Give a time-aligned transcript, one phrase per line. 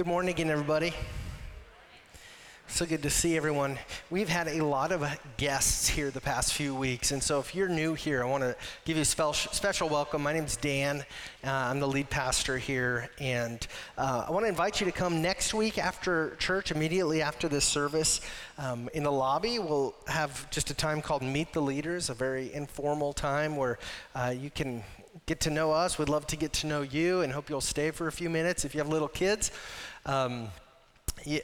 [0.00, 0.94] Good morning again, everybody.
[2.68, 3.78] So good to see everyone.
[4.08, 5.04] We've had a lot of
[5.36, 8.56] guests here the past few weeks, and so if you're new here, I want to
[8.86, 10.22] give you a special, welcome.
[10.22, 11.04] My name's Dan.
[11.44, 13.66] Uh, I'm the lead pastor here, and
[13.98, 17.66] uh, I want to invite you to come next week after church, immediately after this
[17.66, 18.22] service.
[18.56, 22.50] Um, in the lobby, we'll have just a time called Meet the Leaders, a very
[22.54, 23.78] informal time where
[24.14, 24.82] uh, you can
[25.26, 25.98] get to know us.
[25.98, 28.64] We'd love to get to know you, and hope you'll stay for a few minutes
[28.64, 29.50] if you have little kids.
[30.06, 30.48] Um,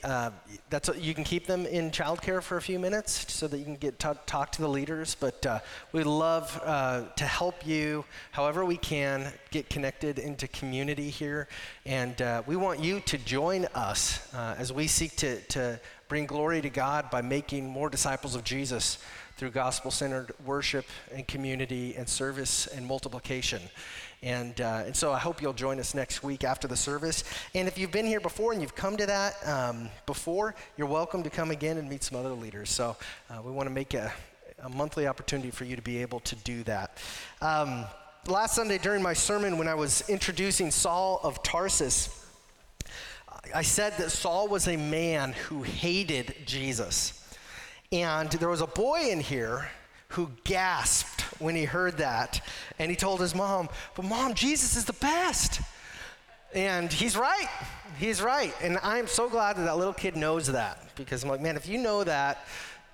[0.02, 0.30] uh,
[0.70, 3.76] that's you can keep them in childcare for a few minutes so that you can
[3.76, 5.16] get to, talk to the leaders.
[5.18, 5.58] But uh,
[5.92, 11.48] we love uh, to help you, however we can, get connected into community here,
[11.84, 15.78] and uh, we want you to join us uh, as we seek to to
[16.08, 18.98] bring glory to God by making more disciples of Jesus
[19.36, 23.60] through gospel-centered worship and community and service and multiplication.
[24.22, 27.22] And, uh, and so I hope you'll join us next week after the service.
[27.54, 31.22] And if you've been here before and you've come to that um, before, you're welcome
[31.22, 32.70] to come again and meet some other leaders.
[32.70, 32.96] So
[33.30, 34.10] uh, we want to make a,
[34.62, 36.98] a, monthly opportunity for you to be able to do that.
[37.42, 37.84] Um,
[38.26, 42.26] last Sunday during my sermon, when I was introducing Saul of Tarsus,
[43.54, 47.15] I said that Saul was a man who hated Jesus.
[47.96, 49.70] And there was a boy in here
[50.08, 52.46] who gasped when he heard that.
[52.78, 55.62] And he told his mom, But mom, Jesus is the best.
[56.54, 57.48] And he's right.
[57.98, 58.54] He's right.
[58.60, 61.66] And I'm so glad that that little kid knows that because I'm like, man, if
[61.66, 62.46] you know that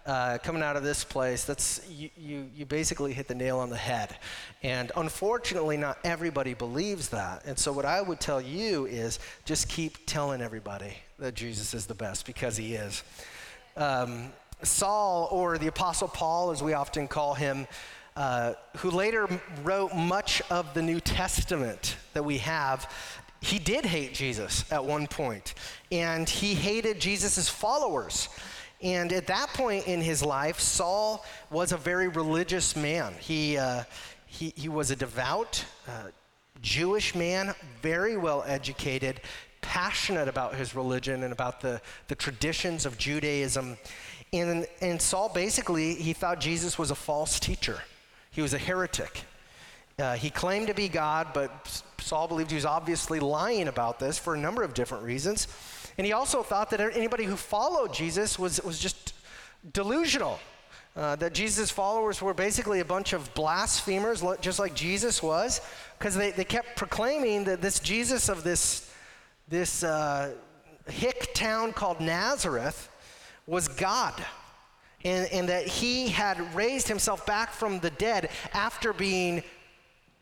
[0.06, 3.70] uh, coming out of this place, that's you, you, you basically hit the nail on
[3.70, 4.16] the head.
[4.62, 7.44] And unfortunately, not everybody believes that.
[7.44, 11.86] And so, what I would tell you is just keep telling everybody that Jesus is
[11.86, 13.02] the best because he is.
[13.76, 14.32] Um,
[14.62, 17.66] Saul, or the Apostle Paul, as we often call him,
[18.16, 19.28] uh, who later
[19.62, 22.90] wrote much of the New Testament that we have,
[23.40, 25.54] he did hate Jesus at one point,
[25.90, 28.28] and he hated Jesus' followers.
[28.80, 33.14] And at that point in his life, Saul was a very religious man.
[33.20, 33.84] He, uh,
[34.26, 36.08] he, he was a devout uh,
[36.60, 39.20] Jewish man, very well educated,
[39.60, 43.76] passionate about his religion and about the, the traditions of Judaism.
[44.32, 47.82] And, and Saul basically, he thought Jesus was a false teacher.
[48.30, 49.24] He was a heretic.
[49.98, 54.18] Uh, he claimed to be God, but Saul believed he was obviously lying about this
[54.18, 55.48] for a number of different reasons.
[55.98, 59.12] And he also thought that anybody who followed Jesus was, was just
[59.72, 60.40] delusional.
[60.94, 65.62] Uh, that Jesus' followers were basically a bunch of blasphemers, just like Jesus was,
[65.98, 68.90] because they, they kept proclaiming that this Jesus of this,
[69.48, 70.34] this uh,
[70.86, 72.90] hick town called Nazareth
[73.46, 74.14] was God
[75.04, 79.42] and, and that he had raised himself back from the dead after being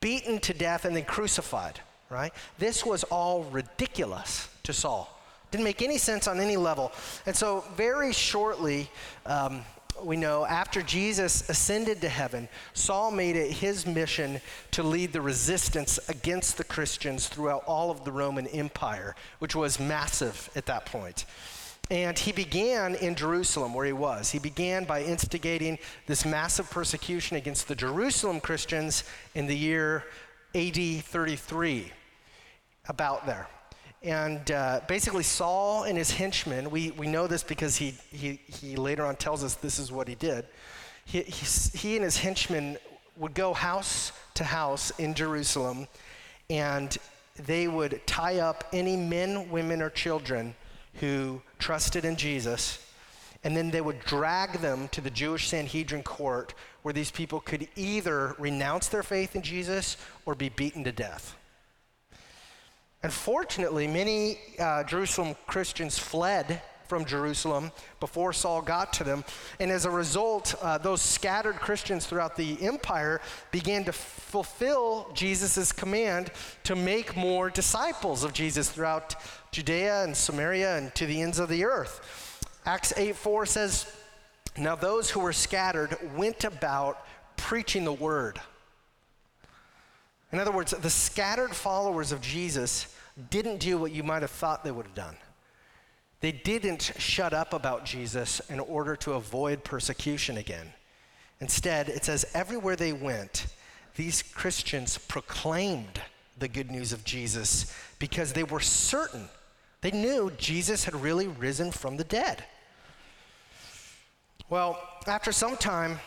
[0.00, 2.32] beaten to death and then crucified, right?
[2.58, 5.16] This was all ridiculous to Saul.
[5.50, 6.92] Didn't make any sense on any level.
[7.26, 8.88] And so, very shortly,
[9.26, 9.62] um,
[10.02, 15.20] we know after Jesus ascended to heaven, Saul made it his mission to lead the
[15.20, 20.86] resistance against the Christians throughout all of the Roman Empire, which was massive at that
[20.86, 21.26] point.
[21.90, 24.30] And he began in Jerusalem, where he was.
[24.30, 29.02] He began by instigating this massive persecution against the Jerusalem Christians
[29.34, 30.04] in the year
[30.54, 31.92] AD 33,
[32.88, 33.48] about there.
[34.04, 38.76] And uh, basically, Saul and his henchmen, we, we know this because he, he, he
[38.76, 40.46] later on tells us this is what he did.
[41.04, 42.78] He, he, he and his henchmen
[43.16, 45.88] would go house to house in Jerusalem,
[46.48, 46.96] and
[47.36, 50.54] they would tie up any men, women, or children
[50.94, 52.84] who trusted in Jesus,
[53.44, 57.68] and then they would drag them to the Jewish Sanhedrin court where these people could
[57.76, 61.36] either renounce their faith in Jesus or be beaten to death.
[63.02, 67.70] Unfortunately, many uh, Jerusalem Christians fled from Jerusalem
[68.00, 69.24] before Saul got to them.
[69.60, 73.20] And as a result, uh, those scattered Christians throughout the empire
[73.52, 76.32] began to fulfill Jesus' command
[76.64, 79.14] to make more disciples of Jesus throughout
[79.52, 82.42] Judea and Samaria and to the ends of the earth.
[82.66, 83.90] Acts 8 4 says,
[84.58, 88.40] Now those who were scattered went about preaching the word.
[90.32, 92.92] In other words, the scattered followers of Jesus
[93.30, 95.16] didn't do what you might have thought they would have done.
[96.20, 100.72] They didn't shut up about Jesus in order to avoid persecution again.
[101.40, 103.46] Instead, it says everywhere they went,
[103.96, 106.00] these Christians proclaimed
[106.38, 109.28] the good news of Jesus because they were certain
[109.80, 112.44] they knew Jesus had really risen from the dead.
[114.50, 115.98] Well, after some time,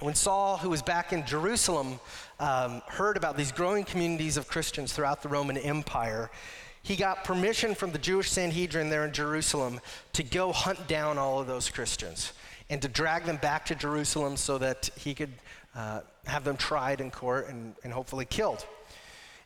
[0.00, 2.00] when Saul, who was back in Jerusalem,
[2.38, 6.30] um, heard about these growing communities of Christians throughout the Roman Empire,
[6.82, 9.80] he got permission from the Jewish Sanhedrin there in Jerusalem
[10.14, 12.32] to go hunt down all of those Christians
[12.70, 15.32] and to drag them back to Jerusalem so that he could
[15.74, 18.64] uh, have them tried in court and, and hopefully killed.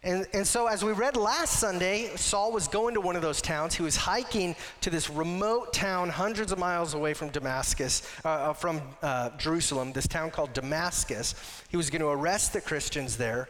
[0.05, 3.41] And, and so, as we read last Sunday, Saul was going to one of those
[3.41, 3.75] towns.
[3.75, 8.53] He was hiking to this remote town, hundreds of miles away from Damascus, uh, uh
[8.53, 11.35] from uh, Jerusalem, this town called Damascus.
[11.71, 13.49] He was going to arrest the Christians there.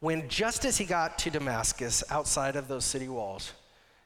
[0.00, 3.52] When just as he got to Damascus, outside of those city walls,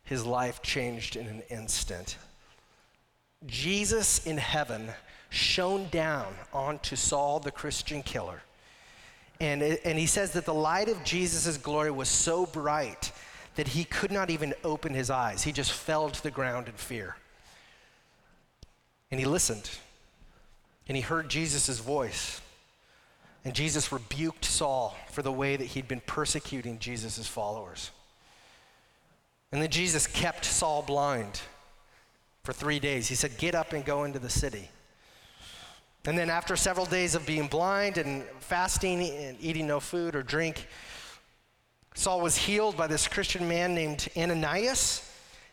[0.04, 2.16] his life changed in an instant.
[3.46, 4.90] Jesus in heaven
[5.28, 8.42] shone down onto Saul, the Christian killer
[9.42, 13.10] and, it, and he says that the light of Jesus' glory was so bright
[13.56, 15.42] that he could not even open his eyes.
[15.42, 17.16] He just fell to the ground in fear.
[19.10, 19.68] And he listened,
[20.86, 22.40] and he heard Jesus' voice.
[23.44, 27.90] And Jesus rebuked Saul for the way that he'd been persecuting Jesus' followers.
[29.50, 31.40] And then Jesus kept Saul blind
[32.44, 33.08] for three days.
[33.08, 34.70] He said, Get up and go into the city.
[36.04, 40.22] And then, after several days of being blind and fasting and eating no food or
[40.22, 40.66] drink,
[41.94, 45.08] Saul was healed by this Christian man named Ananias.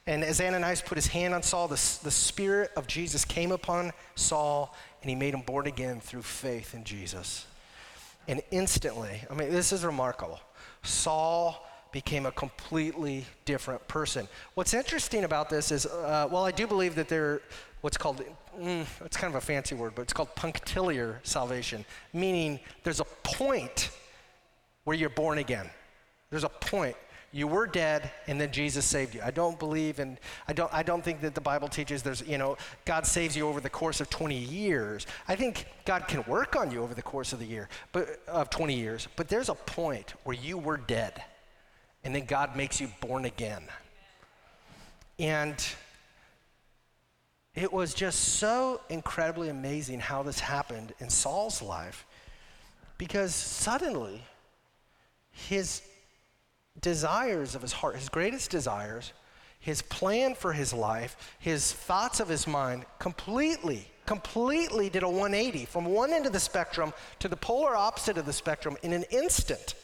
[0.07, 3.91] And as Ananias put his hand on Saul, the, the Spirit of Jesus came upon
[4.15, 7.45] Saul and he made him born again through faith in Jesus.
[8.29, 10.39] And instantly, I mean, this is remarkable.
[10.83, 14.27] Saul became a completely different person.
[14.53, 17.41] What's interesting about this is, uh, well, I do believe that there
[17.81, 18.21] what's called,
[18.55, 21.83] mm, it's kind of a fancy word, but it's called punctiliar salvation,
[22.13, 23.89] meaning there's a point
[24.83, 25.67] where you're born again.
[26.29, 26.95] There's a point.
[27.31, 29.21] You were dead, and then Jesus saved you.
[29.23, 30.17] I don't believe and
[30.47, 33.47] I don't, I don't think that the Bible teaches there's, you know, God saves you
[33.47, 35.05] over the course of 20 years.
[35.27, 38.49] I think God can work on you over the course of the year, but, of
[38.49, 39.07] 20 years.
[39.15, 41.21] But there's a point where you were dead,
[42.03, 43.63] and then God makes you born again.
[45.19, 45.63] And
[47.53, 52.05] it was just so incredibly amazing how this happened in Saul's life
[52.97, 54.23] because suddenly
[55.31, 55.81] his
[56.81, 59.13] desires of his heart, his greatest desires,
[59.59, 65.65] his plan for his life, his thoughts of his mind completely, completely did a 180
[65.65, 69.03] from one end of the spectrum to the polar opposite of the spectrum in an
[69.11, 69.75] instant.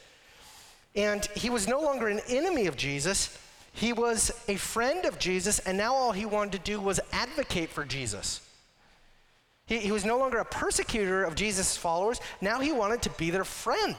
[0.95, 3.37] And he was no longer an enemy of Jesus,
[3.73, 7.69] he was a friend of Jesus, and now all he wanted to do was advocate
[7.69, 8.39] for Jesus.
[9.65, 13.31] He, he was no longer a persecutor of Jesus' followers, now he wanted to be
[13.31, 13.97] their friend.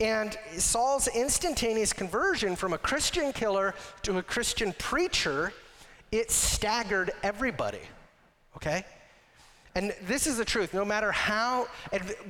[0.00, 5.52] And Saul's instantaneous conversion from a Christian killer to a Christian preacher,
[6.12, 7.80] it staggered everybody,
[8.56, 8.84] okay?
[9.74, 10.72] And this is the truth.
[10.72, 11.68] No matter how,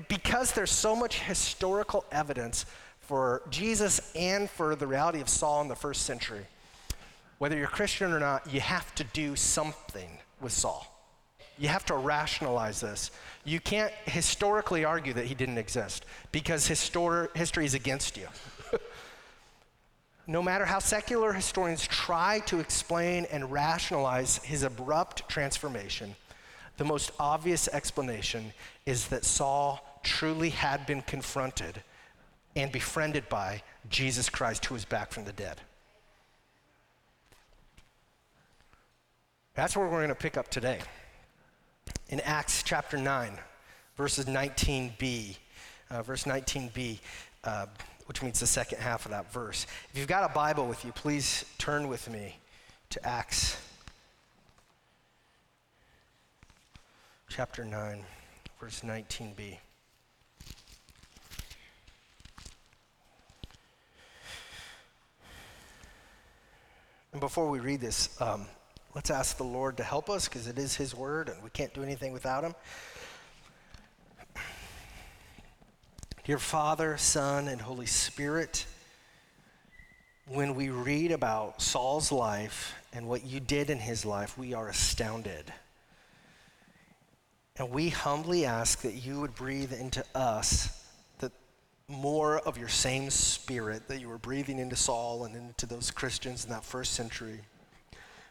[0.08, 2.66] because there's so much historical evidence
[3.00, 6.44] for Jesus and for the reality of Saul in the first century,
[7.38, 10.92] whether you're Christian or not, you have to do something with Saul.
[11.58, 13.10] You have to rationalize this.
[13.46, 18.26] You can't historically argue that he didn't exist because histor- history is against you.
[20.26, 26.16] no matter how secular historians try to explain and rationalize his abrupt transformation,
[26.76, 28.52] the most obvious explanation
[28.84, 31.80] is that Saul truly had been confronted
[32.56, 35.60] and befriended by Jesus Christ, who was back from the dead.
[39.54, 40.80] That's where we're going to pick up today.
[42.08, 43.32] In Acts chapter 9,
[43.96, 45.36] verses 19b,
[45.90, 47.00] uh, verse 19b,
[47.42, 47.66] uh,
[48.06, 49.66] which means the second half of that verse.
[49.92, 52.36] If you've got a Bible with you, please turn with me
[52.90, 53.60] to Acts
[57.28, 58.04] chapter 9,
[58.60, 59.58] verse 19b.
[67.10, 68.46] And before we read this, um,
[68.96, 71.74] Let's ask the Lord to help us because it is His word and we can't
[71.74, 72.54] do anything without Him.
[76.24, 78.64] Dear Father, Son, and Holy Spirit,
[80.26, 84.70] when we read about Saul's life and what you did in his life, we are
[84.70, 85.52] astounded.
[87.58, 90.86] And we humbly ask that you would breathe into us
[91.18, 91.32] that
[91.86, 96.44] more of your same spirit that you were breathing into Saul and into those Christians
[96.44, 97.40] in that first century.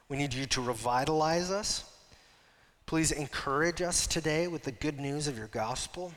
[0.07, 1.83] We need you to revitalize us.
[2.85, 6.13] Please encourage us today with the good news of your gospel.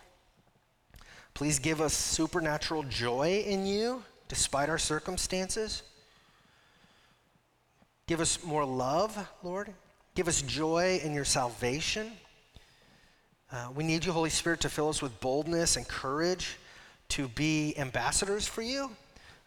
[1.32, 5.82] Please give us supernatural joy in you despite our circumstances.
[8.06, 9.72] Give us more love, Lord.
[10.14, 12.12] Give us joy in your salvation.
[13.50, 16.58] Uh, we need you, Holy Spirit, to fill us with boldness and courage
[17.08, 18.90] to be ambassadors for you,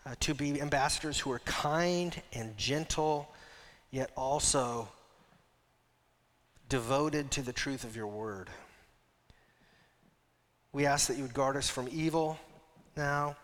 [0.05, 3.27] uh, to be ambassadors who are kind and gentle,
[3.91, 4.88] yet also
[6.69, 8.50] devoted to the truth of your word.
[10.71, 12.39] We ask that you would guard us from evil
[12.95, 13.36] now.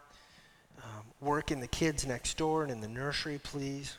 [0.82, 3.98] Um, work in the kids next door and in the nursery, please.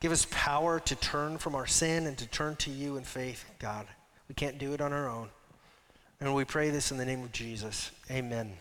[0.00, 3.44] Give us power to turn from our sin and to turn to you in faith,
[3.58, 3.86] God.
[4.28, 5.30] We can't do it on our own.
[6.20, 7.90] And we pray this in the name of Jesus.
[8.10, 8.52] Amen.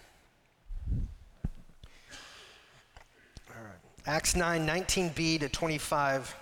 [3.50, 3.80] All right.
[4.06, 6.36] Acts 9, 19b to 25.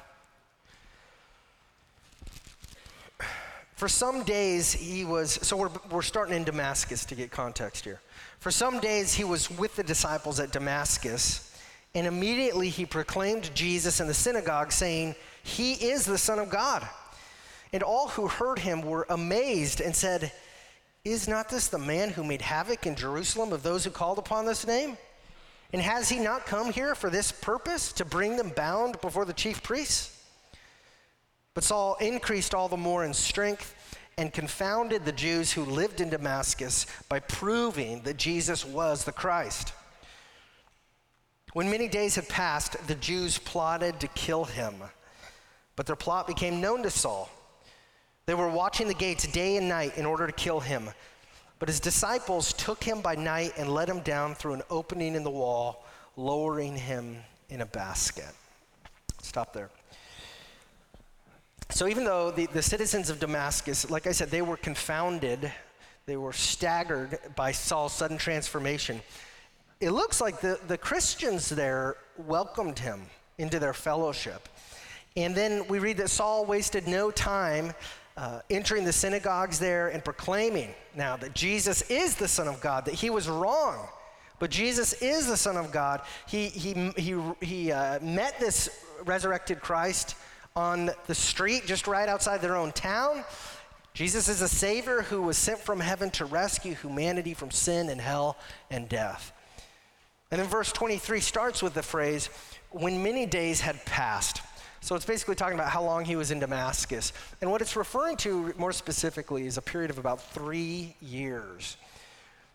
[3.79, 8.01] For some days he was, so we're, we're starting in Damascus to get context here.
[8.39, 11.57] For some days he was with the disciples at Damascus,
[11.95, 16.86] and immediately he proclaimed Jesus in the synagogue, saying, He is the Son of God.
[17.71, 20.33] And all who heard him were amazed and said,
[21.05, 24.45] Is not this the man who made havoc in Jerusalem of those who called upon
[24.45, 24.98] this name?
[25.71, 29.31] And has he not come here for this purpose, to bring them bound before the
[29.31, 30.18] chief priests?
[31.53, 33.75] But Saul increased all the more in strength
[34.18, 39.74] and confounded the Jews who lived in Damascus by proving that Jesus was the Christ.
[41.53, 44.75] When many days had passed, the Jews plotted to kill him,
[45.75, 47.29] but their plot became known to Saul.
[48.25, 50.89] They were watching the gates day and night in order to kill him.
[51.58, 55.24] But his disciples took him by night and let him down through an opening in
[55.24, 55.84] the wall,
[56.15, 57.18] lowering him
[57.50, 58.29] in a basket.
[59.22, 59.70] Stop there.
[61.71, 65.51] So, even though the, the citizens of Damascus, like I said, they were confounded,
[66.07, 69.01] they were staggered by Saul's sudden transformation,
[69.79, 73.03] it looks like the, the Christians there welcomed him
[73.38, 74.49] into their fellowship.
[75.15, 77.73] And then we read that Saul wasted no time
[78.17, 82.85] uh, entering the synagogues there and proclaiming now that Jesus is the Son of God,
[82.85, 83.88] that he was wrong.
[84.39, 86.01] But Jesus is the Son of God.
[86.27, 90.15] He, he, he, he uh, met this resurrected Christ
[90.60, 93.24] on the street just right outside their own town.
[93.94, 98.00] Jesus is a Savior who was sent from heaven to rescue humanity from sin and
[98.00, 98.38] hell
[98.70, 99.32] and death.
[100.32, 102.30] And then verse 23 starts with the phrase,
[102.72, 104.42] when many days had passed.
[104.82, 107.13] So it's basically talking about how long he was in Damascus.
[107.42, 111.78] And what it's referring to more specifically is a period of about three years.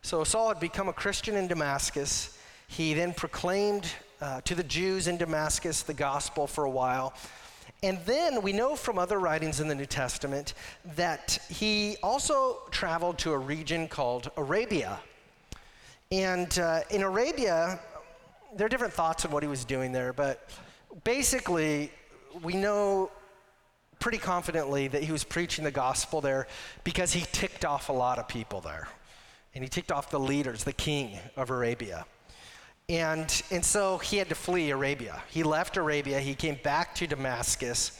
[0.02, 2.38] So Saul had become a Christian in Damascus.
[2.68, 3.86] He then proclaimed
[4.20, 7.14] uh, to the Jews in Damascus the gospel for a while.
[7.84, 10.54] And then we know from other writings in the New Testament
[10.96, 15.00] that he also traveled to a region called Arabia.
[16.10, 17.78] And uh, in Arabia,
[18.56, 20.48] there are different thoughts on what he was doing there, but
[21.04, 21.92] basically,
[22.42, 23.10] we know
[24.00, 26.46] pretty confidently that he was preaching the gospel there
[26.84, 28.88] because he ticked off a lot of people there.
[29.54, 32.06] And he ticked off the leaders, the king of Arabia.
[32.88, 35.22] And, and so he had to flee Arabia.
[35.30, 37.98] He left Arabia, he came back to Damascus,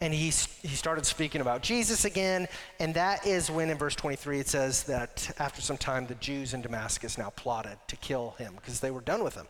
[0.00, 2.46] and he, he started speaking about Jesus again.
[2.78, 6.54] And that is when, in verse 23, it says that after some time, the Jews
[6.54, 9.46] in Damascus now plotted to kill him because they were done with him.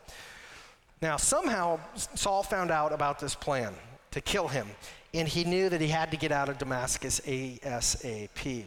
[1.03, 3.75] Now, somehow, Saul found out about this plan
[4.11, 4.67] to kill him,
[5.15, 8.65] and he knew that he had to get out of Damascus ASAP.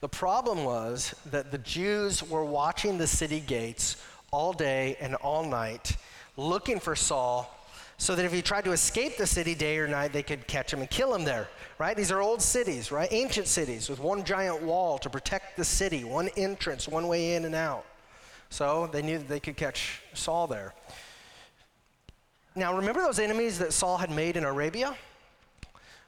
[0.00, 3.96] The problem was that the Jews were watching the city gates
[4.30, 5.96] all day and all night
[6.36, 7.54] looking for Saul
[7.98, 10.72] so that if he tried to escape the city day or night, they could catch
[10.72, 11.96] him and kill him there, right?
[11.96, 13.08] These are old cities, right?
[13.10, 17.44] Ancient cities with one giant wall to protect the city, one entrance, one way in
[17.44, 17.84] and out.
[18.50, 20.74] So they knew that they could catch Saul there.
[22.54, 24.96] Now, remember those enemies that Saul had made in Arabia?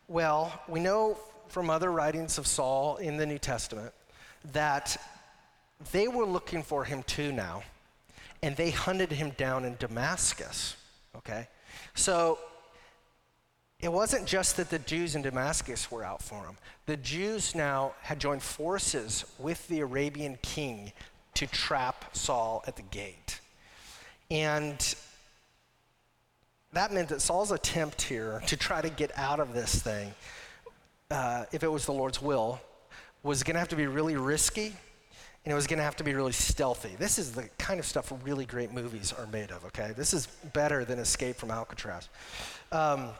[0.06, 3.92] Well, we know from other writings of Saul in the New Testament
[4.52, 4.96] that
[5.90, 7.62] they were looking for him too now
[8.42, 10.76] and they hunted him down in Damascus.
[11.16, 11.48] Okay?
[11.94, 12.38] So
[13.80, 16.56] it wasn't just that the Jews in Damascus were out for him.
[16.86, 20.92] The Jews now had joined forces with the Arabian king
[21.34, 23.40] to trap Saul at the gate.
[24.30, 24.94] And
[26.72, 30.12] that meant that Saul's attempt here to try to get out of this thing,
[31.10, 32.60] uh, if it was the Lord's will,
[33.22, 34.74] was going to have to be really risky
[35.44, 36.94] and it was going to have to be really stealthy.
[36.98, 39.92] This is the kind of stuff really great movies are made of, okay?
[39.96, 42.08] This is better than Escape from Alcatraz.
[42.70, 43.10] Um,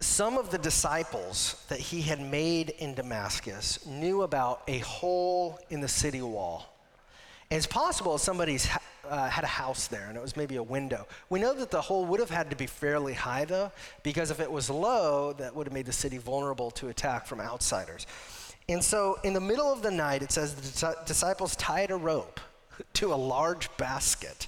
[0.00, 5.80] some of the disciples that he had made in Damascus knew about a hole in
[5.80, 6.74] the city wall.
[7.50, 8.68] And it's possible somebody's
[9.08, 11.06] uh, had a house there and it was maybe a window.
[11.30, 13.70] We know that the hole would have had to be fairly high though,
[14.02, 17.40] because if it was low, that would have made the city vulnerable to attack from
[17.40, 18.06] outsiders.
[18.68, 22.40] And so in the middle of the night, it says the disciples tied a rope
[22.94, 24.46] to a large basket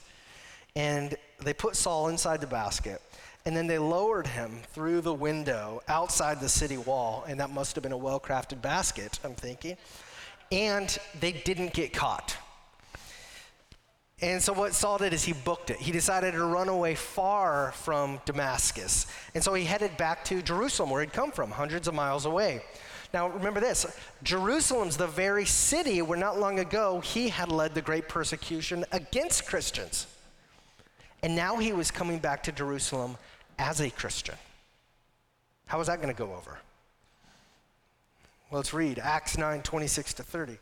[0.77, 3.01] and they put Saul inside the basket.
[3.47, 7.75] And then they lowered him through the window outside the city wall, and that must
[7.75, 9.77] have been a well crafted basket, I'm thinking.
[10.51, 12.37] And they didn't get caught.
[14.23, 15.77] And so what Saul did is he booked it.
[15.77, 19.07] He decided to run away far from Damascus.
[19.35, 22.63] And so he headed back to Jerusalem, where he'd come from, hundreds of miles away.
[23.15, 23.87] Now, remember this
[24.25, 29.47] Jerusalem's the very city where not long ago he had led the great persecution against
[29.47, 30.09] Christians.
[31.23, 33.17] And now he was coming back to Jerusalem
[33.57, 34.35] as a Christian.
[35.67, 36.59] How is that going to go over?
[38.51, 40.59] Well, let's read Acts 9 26 to 30.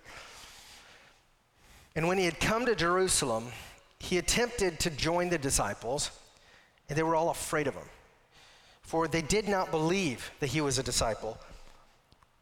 [1.96, 3.46] And when he had come to Jerusalem,
[3.98, 6.10] he attempted to join the disciples,
[6.88, 7.88] and they were all afraid of him,
[8.82, 11.38] for they did not believe that he was a disciple.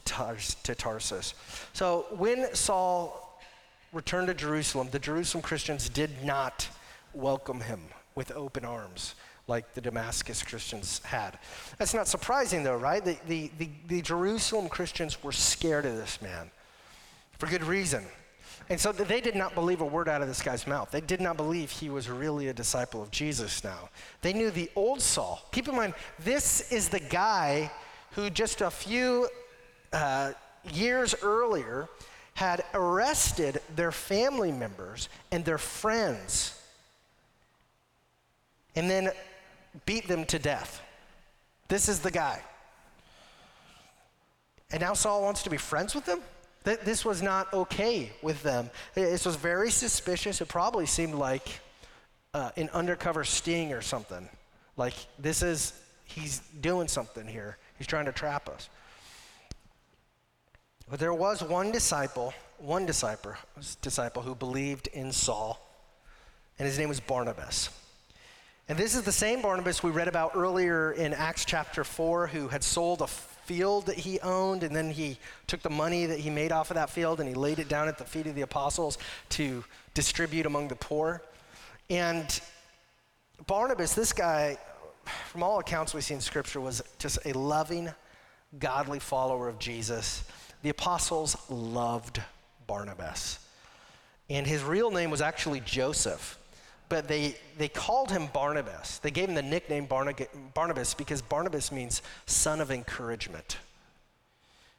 [0.00, 1.34] to, to Tarsus.
[1.72, 3.40] So when Saul
[3.92, 6.68] returned to Jerusalem, the Jerusalem Christians did not
[7.14, 7.80] welcome him
[8.14, 9.14] with open arms
[9.48, 11.38] like the Damascus Christians had.
[11.76, 13.04] That's not surprising, though, right?
[13.04, 16.50] The, the, the, the, Jerusalem Christians were scared of this man
[17.38, 18.04] for good reason.
[18.68, 20.90] And so they did not believe a word out of this guy's mouth.
[20.90, 23.90] They did not believe he was really a disciple of Jesus now.
[24.20, 25.42] They knew the old Saul.
[25.50, 27.70] Keep in mind, this is the guy
[28.12, 29.28] who just a few
[29.92, 30.32] uh,
[30.72, 31.88] years earlier
[32.34, 36.58] had arrested their family members and their friends
[38.74, 39.10] and then
[39.84, 40.80] beat them to death.
[41.68, 42.40] This is the guy.
[44.70, 46.20] And now Saul wants to be friends with them?
[46.64, 48.70] This was not okay with them.
[48.94, 50.40] This was very suspicious.
[50.40, 51.60] It probably seemed like
[52.34, 54.28] uh, an undercover sting or something.
[54.76, 57.58] Like, this is, he's doing something here.
[57.76, 58.68] He's trying to trap us.
[60.92, 63.32] But there was one disciple, one disciple,
[63.80, 65.58] disciple who believed in Saul,
[66.58, 67.70] and his name was Barnabas.
[68.68, 72.48] And this is the same Barnabas we read about earlier in Acts chapter 4, who
[72.48, 76.28] had sold a field that he owned, and then he took the money that he
[76.28, 78.42] made off of that field and he laid it down at the feet of the
[78.42, 78.98] apostles
[79.30, 81.22] to distribute among the poor.
[81.88, 82.38] And
[83.46, 84.58] Barnabas, this guy,
[85.30, 87.88] from all accounts we see in Scripture, was just a loving,
[88.58, 90.24] godly follower of Jesus.
[90.62, 92.20] The apostles loved
[92.66, 93.38] Barnabas.
[94.30, 96.38] And his real name was actually Joseph
[96.92, 98.98] but they, they called him Barnabas.
[98.98, 103.56] They gave him the nickname Barnabas because Barnabas means son of encouragement.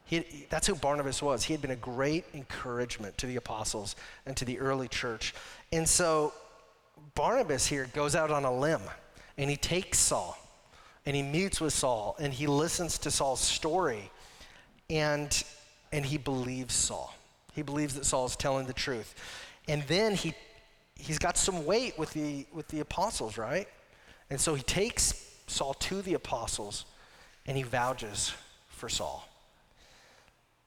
[0.05, 1.43] He, that's who Barnabas was.
[1.43, 3.95] He had been a great encouragement to the apostles
[4.27, 5.33] and to the early church.
[5.71, 6.35] And so
[7.15, 8.83] Barnabas here goes out on a limb
[9.39, 10.37] and he takes Saul
[11.07, 14.11] and he meets with Saul and he listens to Saul's story
[14.87, 15.43] and,
[15.93, 17.15] and he believes Saul.
[17.53, 19.15] He believes that Saul is telling the truth.
[19.69, 20.33] And then he
[20.95, 23.67] he's got some weight with the, with the apostles, right?
[24.29, 26.85] And so he takes Saul to the apostles
[27.45, 28.33] and he vouches
[28.69, 29.27] for Saul.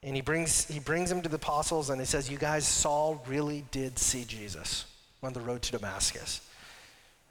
[0.02, 3.24] And he brings, he brings him to the apostles and he says, You guys, Saul
[3.26, 4.84] really did see Jesus
[5.22, 6.42] on the road to Damascus.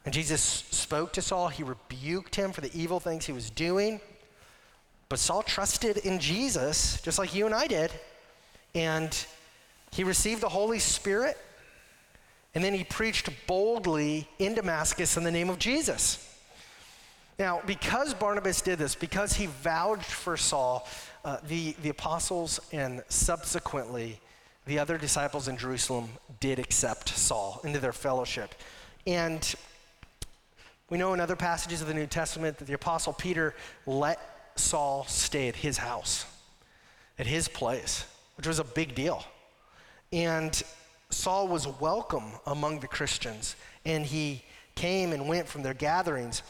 [0.03, 4.01] And Jesus spoke to Saul, he rebuked him for the evil things he was doing.
[5.09, 7.91] But Saul trusted in Jesus, just like you and I did.
[8.73, 9.25] And
[9.91, 11.37] he received the Holy Spirit
[12.55, 16.31] and then he preached boldly in Damascus in the name of Jesus.
[17.37, 20.87] Now, because Barnabas did this, because he vouched for Saul,
[21.25, 24.21] uh, the, the apostles and subsequently
[24.65, 26.07] the other disciples in Jerusalem
[26.39, 28.55] did accept Saul into their fellowship.
[29.05, 29.53] And
[30.89, 33.53] we know in other passages of the New Testament that the apostle Peter
[33.85, 36.25] let Saul stay at his house,
[37.19, 38.05] at his place,
[38.37, 39.23] which was a big deal.
[40.11, 40.61] And
[41.09, 44.43] Saul was welcome among the Christians, and he
[44.75, 46.41] came and went from their gatherings.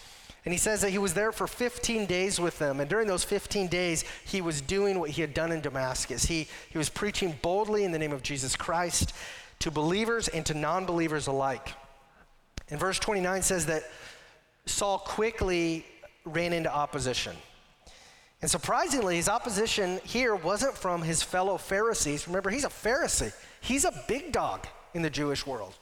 [0.43, 2.79] And he says that he was there for 15 days with them.
[2.79, 6.25] And during those 15 days, he was doing what he had done in Damascus.
[6.25, 9.13] He, he was preaching boldly in the name of Jesus Christ
[9.59, 11.73] to believers and to non believers alike.
[12.69, 13.83] And verse 29 says that
[14.65, 15.85] Saul quickly
[16.25, 17.35] ran into opposition.
[18.41, 22.27] And surprisingly, his opposition here wasn't from his fellow Pharisees.
[22.27, 23.33] Remember, he's a Pharisee.
[23.61, 25.73] He's a big dog in the Jewish world.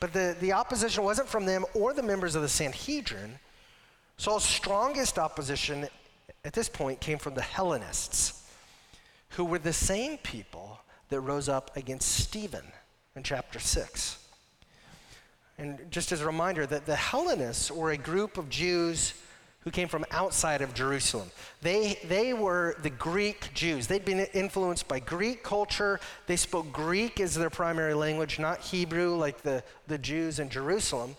[0.00, 3.38] but the, the opposition wasn't from them or the members of the Sanhedrin.
[4.16, 5.88] Saul's strongest opposition
[6.44, 8.48] at this point came from the Hellenists,
[9.30, 12.64] who were the same people that rose up against Stephen
[13.16, 14.18] in chapter 6.
[15.58, 19.14] And just as a reminder, that the Hellenists were a group of Jews
[19.60, 21.30] who came from outside of Jerusalem.
[21.60, 23.86] They, they were the Greek Jews.
[23.86, 26.00] They'd been influenced by Greek culture.
[26.26, 31.16] They spoke Greek as their primary language, not Hebrew like the, the Jews in Jerusalem.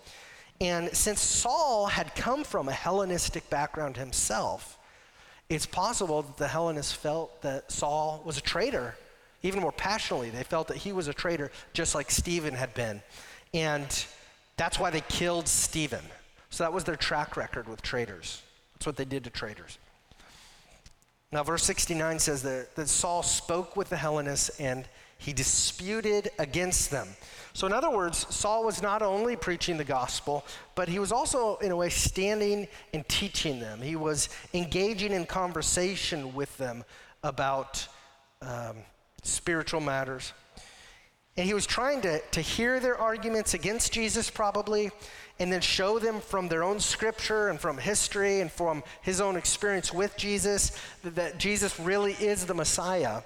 [0.62, 4.78] And since Saul had come from a Hellenistic background himself,
[5.50, 8.96] it's possible that the Hellenists felt that Saul was a traitor,
[9.42, 10.30] even more passionately.
[10.30, 13.02] They felt that he was a traitor, just like Stephen had been.
[13.54, 14.06] And
[14.58, 16.04] that's why they killed Stephen.
[16.50, 18.42] So that was their track record with traitors.
[18.74, 19.78] That's what they did to traitors.
[21.32, 24.88] Now, verse 69 says that, that Saul spoke with the Hellenists and
[25.20, 27.08] he disputed against them.
[27.54, 31.58] So, in other words, Saul was not only preaching the gospel, but he was also,
[31.58, 33.82] in a way, standing and teaching them.
[33.82, 36.84] He was engaging in conversation with them
[37.24, 37.86] about
[38.42, 38.78] um,
[39.24, 40.34] spiritual matters.
[41.36, 44.90] And he was trying to, to hear their arguments against Jesus, probably,
[45.40, 49.38] and then show them from their own scripture and from history and from his own
[49.38, 53.22] experience with Jesus that, Jesus really is the Messiah.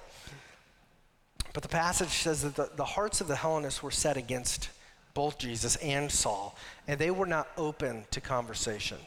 [1.52, 4.70] But the passage says that the, the hearts of the Hellenists were set against
[5.12, 6.56] both Jesus and Saul,
[6.88, 8.98] and they were not open to conversation.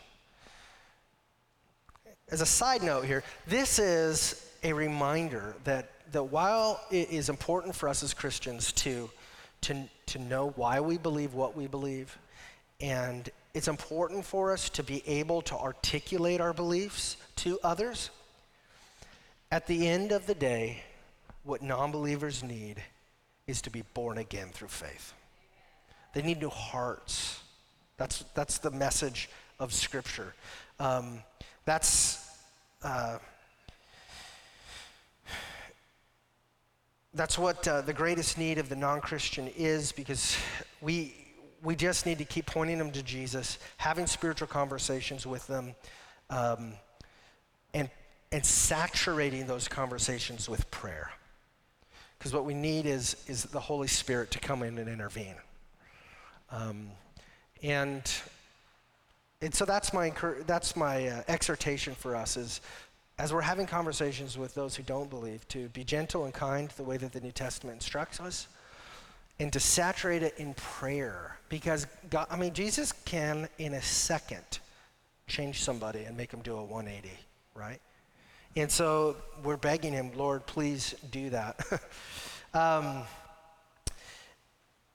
[2.29, 7.75] As a side note here, this is a reminder that, that while it is important
[7.75, 9.09] for us as Christians to,
[9.61, 12.17] to, to know why we believe what we believe,
[12.79, 18.11] and it's important for us to be able to articulate our beliefs to others.
[19.51, 20.83] At the end of the day,
[21.43, 22.83] what non believers need
[23.47, 25.13] is to be born again through faith.
[26.13, 27.39] They need new hearts.
[27.97, 30.33] That's, that's the message of Scripture.
[30.79, 31.19] Um,
[31.65, 32.29] that's,
[32.83, 33.17] uh,
[37.13, 40.37] that's what uh, the greatest need of the non Christian is because
[40.81, 41.26] we,
[41.63, 45.75] we just need to keep pointing them to Jesus, having spiritual conversations with them,
[46.29, 46.73] um,
[47.73, 47.89] and,
[48.31, 51.11] and saturating those conversations with prayer.
[52.17, 55.35] Because what we need is, is the Holy Spirit to come in and intervene.
[56.51, 56.89] Um,
[57.61, 58.01] and,
[59.41, 60.11] and so that's my,
[60.45, 62.61] that's my uh, exhortation for us is
[63.19, 66.83] as we're having conversations with those who don't believe, to be gentle and kind the
[66.83, 68.47] way that the New Testament instructs us,
[69.39, 71.37] and to saturate it in prayer.
[71.49, 74.59] Because, God, I mean, Jesus can, in a second,
[75.27, 77.09] change somebody and make them do a 180,
[77.55, 77.79] right?
[78.55, 81.59] And so we're begging him, Lord, please do that.
[82.53, 83.03] um,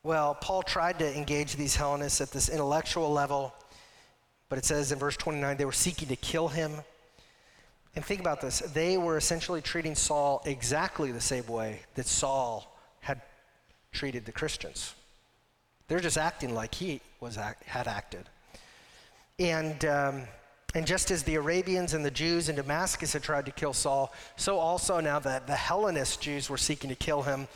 [0.03, 3.55] well, Paul tried to engage these Hellenists at this intellectual level,
[4.49, 6.73] but it says in verse 29 they were seeking to kill him.
[7.95, 12.72] And think about this they were essentially treating Saul exactly the same way that Saul
[13.93, 14.95] treated the Christians.
[15.89, 18.25] They're just acting like he was act, had acted.
[19.39, 20.23] And, um,
[20.75, 24.13] and just as the Arabians and the Jews in Damascus had tried to kill Saul,
[24.37, 27.47] so also now the, the Hellenist Jews were seeking to kill him.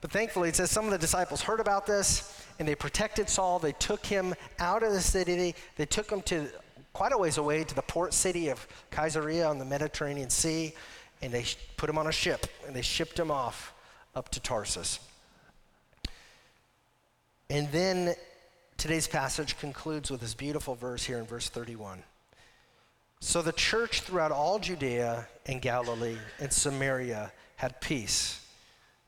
[0.00, 3.58] But thankfully, it says some of the disciples heard about this and they protected Saul.
[3.58, 5.54] They took him out of the city.
[5.76, 6.48] They took him to
[6.92, 10.74] quite a ways away to the port city of Caesarea on the Mediterranean Sea.
[11.22, 11.44] And they
[11.76, 13.72] put him on a ship and they shipped him off
[14.14, 15.00] up to Tarsus.
[17.50, 18.14] And then
[18.76, 22.02] today's passage concludes with this beautiful verse here in verse 31.
[23.20, 28.46] So the church throughout all Judea and Galilee and Samaria had peace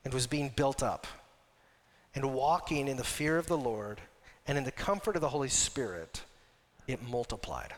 [0.05, 1.07] and was being built up
[2.15, 4.01] and walking in the fear of the Lord
[4.47, 6.23] and in the comfort of the Holy Spirit,
[6.89, 7.75] it multiplied.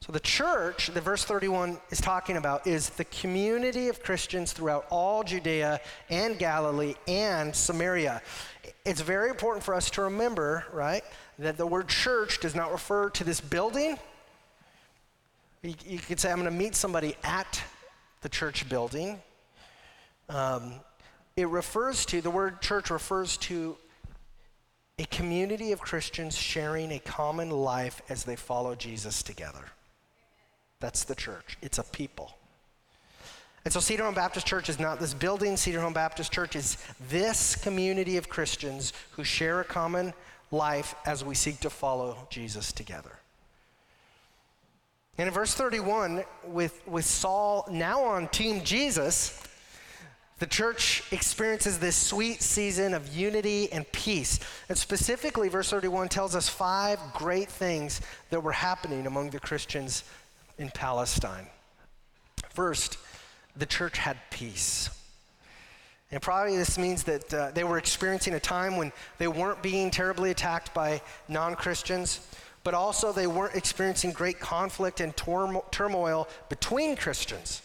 [0.00, 4.86] So, the church that verse 31 is talking about is the community of Christians throughout
[4.90, 8.22] all Judea and Galilee and Samaria.
[8.84, 11.02] It's very important for us to remember, right,
[11.38, 13.98] that the word church does not refer to this building.
[15.62, 17.60] You, you could say, I'm going to meet somebody at
[18.20, 19.20] the church building.
[20.28, 20.74] Um,
[21.36, 23.76] it refers to, the word church refers to
[24.98, 29.64] a community of Christians sharing a common life as they follow Jesus together.
[30.80, 32.32] That's the church, it's a people.
[33.64, 35.56] And so Cedar Home Baptist Church is not this building.
[35.56, 36.78] Cedar Home Baptist Church is
[37.10, 40.14] this community of Christians who share a common
[40.50, 43.10] life as we seek to follow Jesus together.
[45.18, 49.42] And in verse 31, with, with Saul now on Team Jesus,
[50.38, 54.38] The church experiences this sweet season of unity and peace.
[54.68, 60.04] And specifically, verse 31 tells us five great things that were happening among the Christians
[60.58, 61.46] in Palestine.
[62.50, 62.98] First,
[63.56, 64.90] the church had peace.
[66.10, 69.90] And probably this means that uh, they were experiencing a time when they weren't being
[69.90, 72.26] terribly attacked by non Christians,
[72.64, 77.62] but also they weren't experiencing great conflict and turmoil between Christians.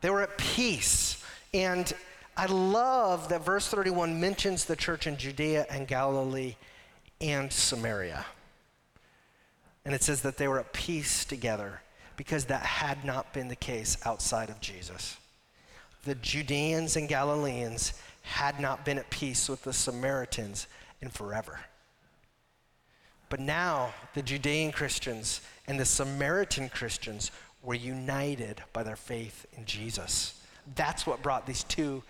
[0.00, 1.22] They were at peace.
[1.54, 1.92] And
[2.36, 6.56] I love that verse 31 mentions the church in Judea and Galilee
[7.20, 8.26] and Samaria.
[9.84, 11.82] And it says that they were at peace together
[12.16, 15.16] because that had not been the case outside of Jesus
[16.04, 20.66] the Judeans and Galileans had not been at peace with the Samaritans
[21.00, 21.60] in forever.
[23.28, 27.30] But now the Judean Christians and the Samaritan Christians
[27.62, 30.40] were united by their faith in Jesus.
[30.74, 32.02] That's what brought these two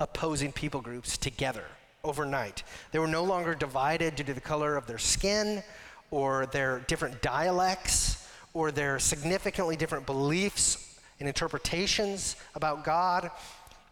[0.00, 1.64] opposing people groups together
[2.04, 2.62] overnight.
[2.92, 5.62] They were no longer divided due to the color of their skin
[6.10, 8.17] or their different dialects
[8.58, 13.30] or their significantly different beliefs and interpretations about God.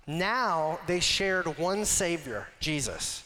[0.09, 3.23] Now they shared one Savior, Jesus.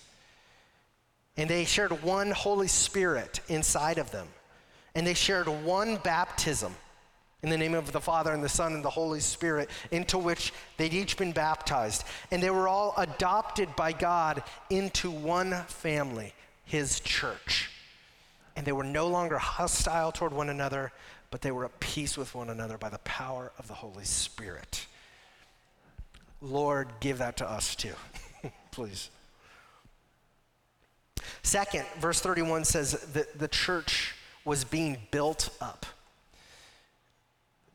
[1.38, 4.29] And they shared one Holy Spirit inside of them.
[4.94, 6.74] And they shared one baptism
[7.42, 10.53] in the name of the Father and the Son and the Holy Spirit, into which
[10.76, 12.05] they'd each been baptized.
[12.31, 16.35] And they were all adopted by God into one family,
[16.66, 17.70] His church.
[18.57, 20.92] And they were no longer hostile toward one another,
[21.30, 24.86] but they were at peace with one another by the power of the Holy Spirit.
[26.42, 27.94] Lord, give that to us too,
[28.70, 29.10] please.
[31.42, 34.14] Second, verse 31 says that the church
[34.44, 35.86] was being built up.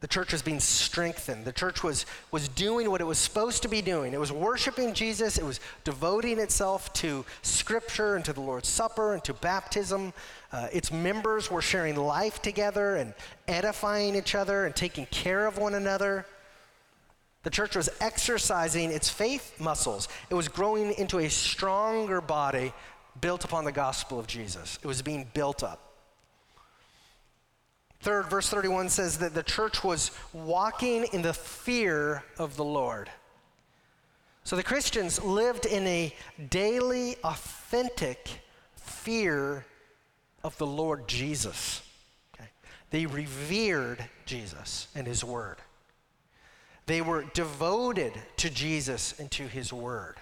[0.01, 1.45] The church was being strengthened.
[1.45, 4.13] The church was, was doing what it was supposed to be doing.
[4.13, 5.37] It was worshiping Jesus.
[5.37, 10.13] It was devoting itself to Scripture and to the Lord's Supper and to baptism.
[10.55, 13.13] Uh, its members were sharing life together and
[13.45, 16.25] edifying each other and taking care of one another.
[17.43, 20.07] The church was exercising its faith muscles.
[20.29, 22.71] It was growing into a stronger body
[23.19, 24.79] built upon the gospel of Jesus.
[24.81, 25.91] It was being built up.
[27.99, 33.09] Third, verse 31 says that the church was walking in the fear of the Lord.
[34.45, 36.15] So the Christians lived in a
[36.49, 38.39] daily, authentic
[38.77, 39.65] fear
[40.45, 41.81] of the Lord Jesus.
[42.35, 42.47] Okay?
[42.91, 45.57] They revered Jesus and his word.
[46.85, 50.17] They were devoted to Jesus and to his word.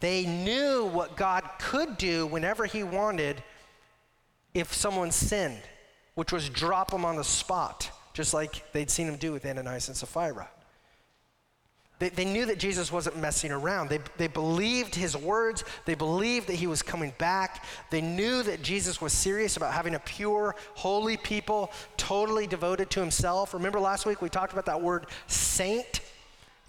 [0.00, 3.42] They knew what God could do whenever he wanted
[4.52, 5.62] if someone sinned
[6.14, 9.88] which was drop them on the spot, just like they'd seen him do with Ananias
[9.88, 10.48] and Sapphira.
[11.98, 13.88] They, they knew that Jesus wasn't messing around.
[13.88, 15.64] They, they believed his words.
[15.84, 17.64] They believed that he was coming back.
[17.90, 23.00] They knew that Jesus was serious about having a pure, holy people, totally devoted to
[23.00, 23.54] himself.
[23.54, 26.00] Remember last week we talked about that word saint?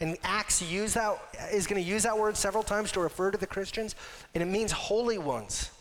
[0.02, 1.18] And Acts use that,
[1.52, 3.96] is going to use that word several times to refer to the Christians.
[4.34, 5.72] And it means holy ones,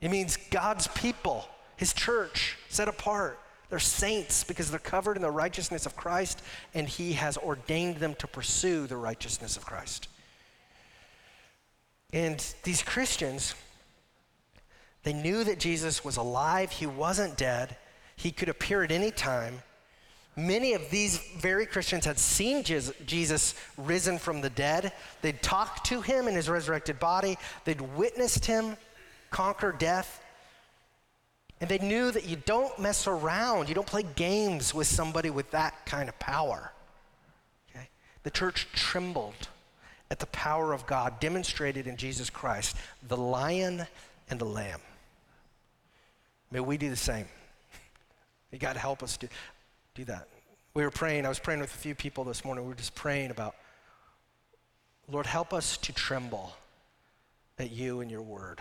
[0.00, 1.46] it means God's people
[1.80, 3.40] his church set apart.
[3.70, 6.42] They're saints because they're covered in the righteousness of Christ,
[6.74, 10.08] and he has ordained them to pursue the righteousness of Christ.
[12.12, 13.54] And these Christians,
[15.04, 17.76] they knew that Jesus was alive, he wasn't dead,
[18.16, 19.62] he could appear at any time.
[20.36, 24.92] Many of these very Christians had seen Jesus risen from the dead.
[25.22, 28.76] They'd talked to him in his resurrected body, they'd witnessed him
[29.30, 30.20] conquer death.
[31.60, 35.50] And they knew that you don't mess around, you don't play games with somebody with
[35.50, 36.72] that kind of power.
[37.70, 37.88] Okay?
[38.22, 39.48] The church trembled
[40.10, 43.86] at the power of God demonstrated in Jesus Christ, the lion
[44.30, 44.80] and the lamb.
[46.50, 47.26] May we do the same.
[48.58, 49.28] Got to help us do,
[49.94, 50.26] do that.
[50.74, 52.64] We were praying, I was praying with a few people this morning.
[52.64, 53.54] We were just praying about,
[55.08, 56.52] Lord, help us to tremble
[57.58, 58.60] at you and your word.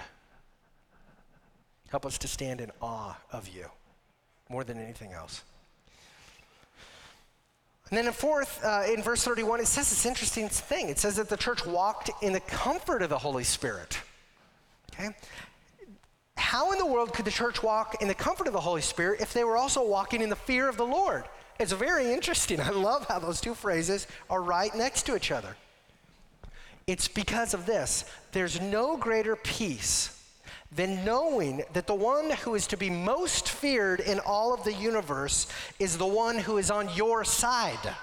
[1.90, 3.66] Help us to stand in awe of you
[4.50, 5.44] more than anything else.
[7.90, 10.90] And then in fourth, uh, in verse 31, it says this interesting thing.
[10.90, 14.00] It says that the church walked in the comfort of the Holy Spirit.
[14.94, 15.10] Okay?
[16.38, 19.22] How in the world could the church walk in the comfort of the Holy Spirit
[19.22, 21.24] if they were also walking in the fear of the Lord?
[21.60, 22.62] It's very interesting.
[22.62, 25.56] I love how those two phrases are right next to each other.
[26.86, 30.19] It's because of this there's no greater peace
[30.72, 34.74] than knowing that the one who is to be most feared in all of the
[34.74, 35.48] universe
[35.80, 37.96] is the one who is on your side.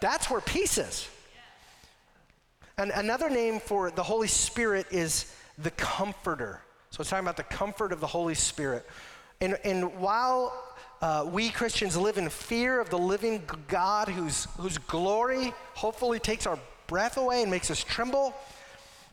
[0.00, 1.08] That's where peace is.
[2.76, 6.60] And another name for the Holy Spirit is the Comforter.
[6.90, 8.86] So it's talking about the comfort of the Holy Spirit.
[9.40, 10.52] And, and while
[11.02, 16.46] uh, we Christians live in fear of the living God whose, whose glory hopefully takes
[16.46, 18.34] our breath away and makes us tremble,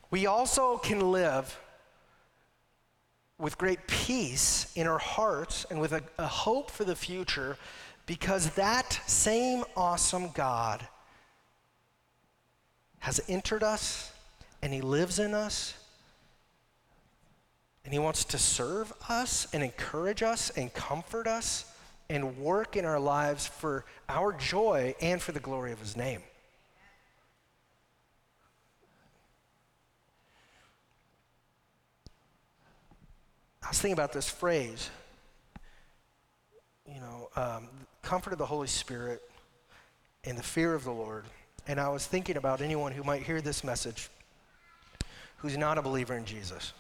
[0.09, 1.59] we also can live
[3.39, 7.57] with great peace in our hearts and with a, a hope for the future
[8.05, 10.87] because that same awesome God
[12.99, 14.11] has entered us
[14.61, 15.75] and He lives in us.
[17.83, 21.71] And He wants to serve us and encourage us and comfort us
[22.09, 26.21] and work in our lives for our joy and for the glory of His name.
[33.67, 34.89] I was thinking about this phrase,
[36.89, 37.67] you know, um,
[38.01, 39.21] comfort of the Holy Spirit
[40.23, 41.25] and the fear of the Lord.
[41.67, 44.09] And I was thinking about anyone who might hear this message
[45.39, 46.71] who's not a believer in Jesus.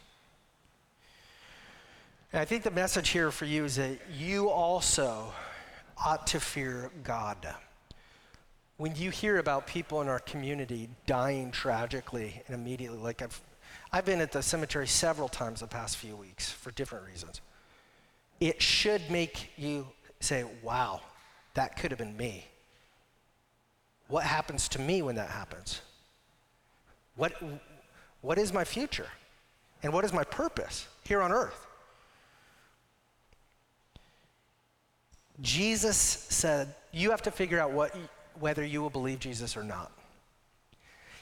[2.31, 5.33] And I think the message here for you is that you also
[5.97, 7.53] ought to fear God.
[8.77, 13.41] When you hear about people in our community dying tragically and immediately, like I've
[13.97, 17.41] I've been at the cemetery several times the past few weeks for different reasons.
[18.39, 19.87] It should make you
[20.19, 21.01] say, wow,
[21.55, 22.45] that could have been me.
[24.07, 25.81] What happens to me when that happens?
[27.15, 27.41] What,
[28.21, 29.07] what is my future?
[29.81, 31.65] And what is my purpose here on earth?
[35.41, 37.95] Jesus said, You have to figure out what,
[38.39, 39.91] whether you will believe Jesus or not.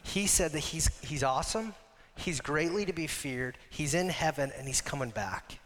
[0.04, 1.74] He said that he's, he's awesome,
[2.16, 3.58] He's greatly to be feared.
[3.70, 5.60] He's in heaven and he's coming back.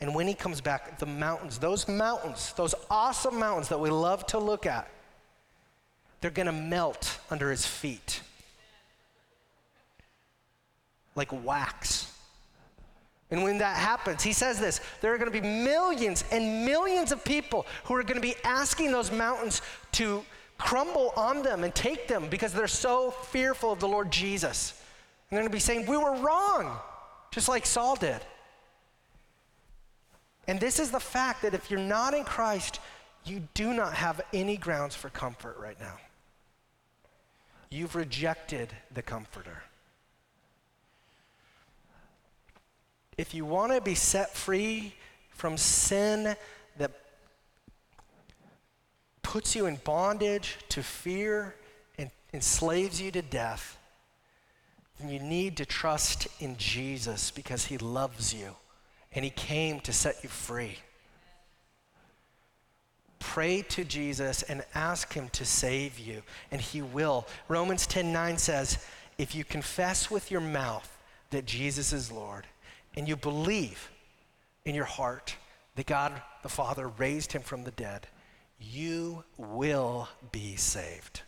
[0.00, 4.26] And when he comes back, the mountains, those mountains, those awesome mountains that we love
[4.26, 4.88] to look at,
[6.20, 8.20] they're going to melt under his feet
[11.14, 12.12] like wax.
[13.30, 17.10] And when that happens, he says this there are going to be millions and millions
[17.10, 20.22] of people who are going to be asking those mountains to
[20.58, 24.80] crumble on them and take them because they're so fearful of the Lord Jesus.
[25.30, 26.78] And they're going to be saying, We were wrong,
[27.30, 28.20] just like Saul did.
[30.48, 32.78] And this is the fact that if you're not in Christ,
[33.24, 35.96] you do not have any grounds for comfort right now.
[37.70, 39.62] You've rejected the Comforter.
[43.18, 44.94] If you want to be set free
[45.30, 46.36] from sin
[46.78, 46.92] that
[49.22, 51.56] puts you in bondage to fear
[51.98, 53.78] and enslaves you to death,
[54.98, 58.56] then you need to trust in Jesus because he loves you
[59.12, 60.78] and he came to set you free.
[63.18, 67.26] Pray to Jesus and ask him to save you, and he will.
[67.48, 68.84] Romans 10 9 says,
[69.18, 70.96] If you confess with your mouth
[71.30, 72.46] that Jesus is Lord,
[72.94, 73.90] and you believe
[74.64, 75.36] in your heart
[75.76, 78.06] that God the Father raised him from the dead,
[78.60, 81.22] you will be saved.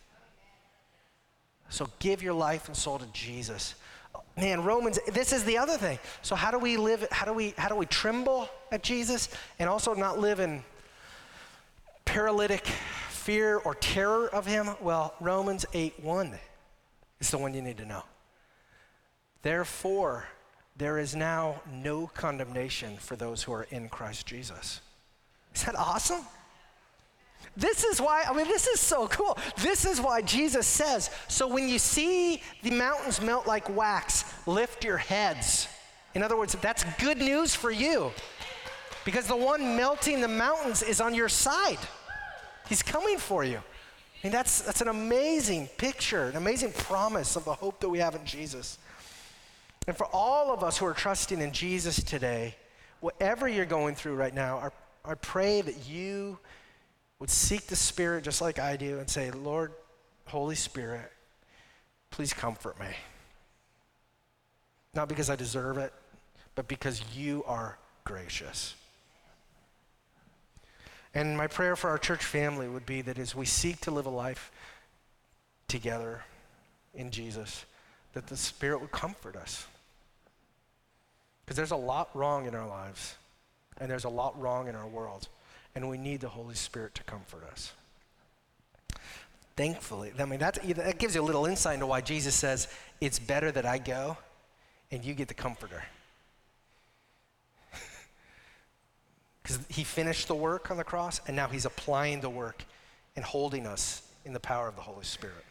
[1.69, 3.75] So give your life and soul to Jesus.
[4.35, 5.99] Man, Romans, this is the other thing.
[6.21, 9.29] So how do we live, how do we, how do we tremble at Jesus
[9.59, 10.63] and also not live in
[12.05, 12.65] paralytic
[13.09, 14.69] fear or terror of him?
[14.81, 16.39] Well, Romans 8 1
[17.19, 18.03] is the one you need to know.
[19.41, 20.25] Therefore,
[20.77, 24.81] there is now no condemnation for those who are in Christ Jesus.
[25.53, 26.25] Is that awesome?
[27.59, 29.37] This is why, I mean, this is so cool.
[29.57, 34.85] This is why Jesus says, so when you see the mountains melt like wax, lift
[34.85, 35.67] your heads.
[36.15, 38.11] In other words, that's good news for you
[39.03, 41.79] because the one melting the mountains is on your side.
[42.69, 43.57] He's coming for you.
[43.57, 43.61] I
[44.23, 48.15] mean, that's, that's an amazing picture, an amazing promise of the hope that we have
[48.15, 48.77] in Jesus.
[49.85, 52.55] And for all of us who are trusting in Jesus today,
[53.01, 54.71] whatever you're going through right now,
[55.05, 56.37] I, I pray that you
[57.19, 59.73] would seek the Spirit just like I do and say, Lord,
[60.25, 61.11] Holy Spirit,
[62.11, 62.87] please comfort me.
[64.93, 65.93] Not because I deserve it,
[66.55, 68.75] but because you are gracious.
[71.13, 74.05] And my prayer for our church family would be that as we seek to live
[74.05, 74.51] a life
[75.67, 76.23] together
[76.93, 77.65] in Jesus,
[78.13, 79.67] that the Spirit would comfort us.
[81.43, 83.15] Because there's a lot wrong in our lives,
[83.79, 85.27] and there's a lot wrong in our world
[85.75, 87.73] and we need the Holy Spirit to comfort us.
[89.55, 92.69] Thankfully, I mean, that, that gives you a little insight into why Jesus says,
[93.01, 94.17] It's better that I go
[94.91, 95.83] and you get the comforter.
[99.43, 102.63] Because he finished the work on the cross and now he's applying the work
[103.15, 105.43] and holding us in the power of the Holy Spirit.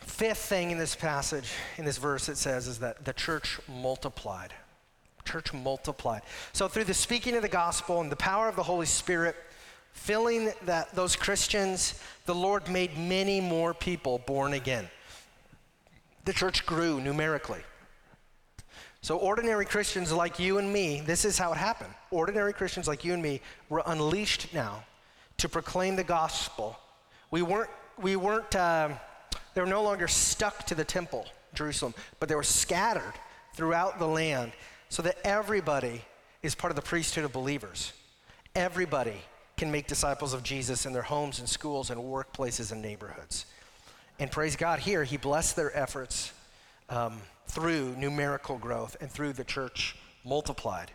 [0.00, 4.52] Fifth thing in this passage, in this verse, it says is that the church multiplied.
[5.24, 6.22] Church multiplied.
[6.52, 9.36] So through the speaking of the gospel and the power of the Holy Spirit,
[9.92, 14.88] filling that those Christians, the Lord made many more people born again.
[16.24, 17.60] The church grew numerically.
[19.00, 21.92] So, ordinary Christians like you and me, this is how it happened.
[22.10, 24.82] Ordinary Christians like you and me were unleashed now
[25.36, 26.78] to proclaim the gospel.
[27.30, 27.70] We weren't,
[28.00, 28.94] we weren't, um,
[29.54, 33.12] they were no longer stuck to the temple, Jerusalem, but they were scattered
[33.54, 34.52] throughout the land
[34.88, 36.02] so that everybody
[36.42, 37.92] is part of the priesthood of believers.
[38.54, 39.16] Everybody
[39.56, 43.46] can make disciples of Jesus in their homes and schools and workplaces and neighborhoods.
[44.18, 46.32] And praise God, here, He blessed their efforts.
[46.88, 50.90] Um, through numerical growth and through the church multiplied.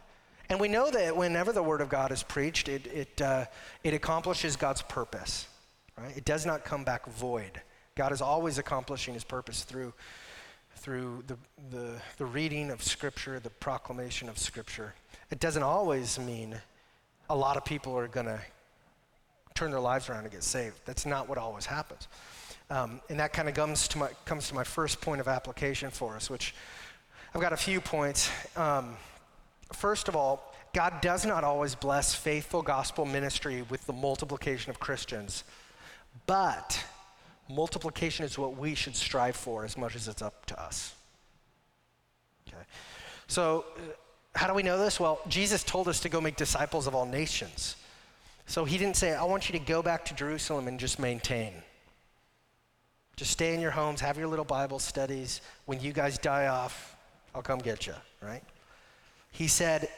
[0.50, 3.46] And we know that whenever the word of God is preached, it, it, uh,
[3.84, 5.48] it accomplishes God's purpose,
[5.98, 6.16] right?
[6.18, 7.62] It does not come back void.
[7.96, 9.94] God is always accomplishing his purpose through,
[10.90, 11.38] through the,
[11.70, 14.96] the, the reading of Scripture, the proclamation of Scripture.
[15.30, 16.60] It doesn't always mean
[17.30, 18.40] a lot of people are going to
[19.54, 20.78] turn their lives around and get saved.
[20.86, 22.08] That's not what always happens.
[22.72, 25.92] Um, and that kind of comes to my comes to my first point of application
[25.92, 26.56] for us, which
[27.36, 28.32] I've got a few points.
[28.56, 28.96] Um,
[29.72, 34.80] first of all, God does not always bless faithful gospel ministry with the multiplication of
[34.80, 35.44] Christians,
[36.26, 36.84] but
[37.50, 40.94] multiplication is what we should strive for as much as it's up to us.
[42.48, 42.64] Okay.
[43.28, 43.82] So, uh,
[44.36, 45.00] how do we know this?
[45.00, 47.76] Well, Jesus told us to go make disciples of all nations.
[48.46, 51.54] So he didn't say, I want you to go back to Jerusalem and just maintain.
[53.16, 55.42] Just stay in your homes, have your little Bible studies.
[55.66, 56.96] When you guys die off,
[57.36, 58.44] I'll come get you, right?
[59.32, 59.90] He said,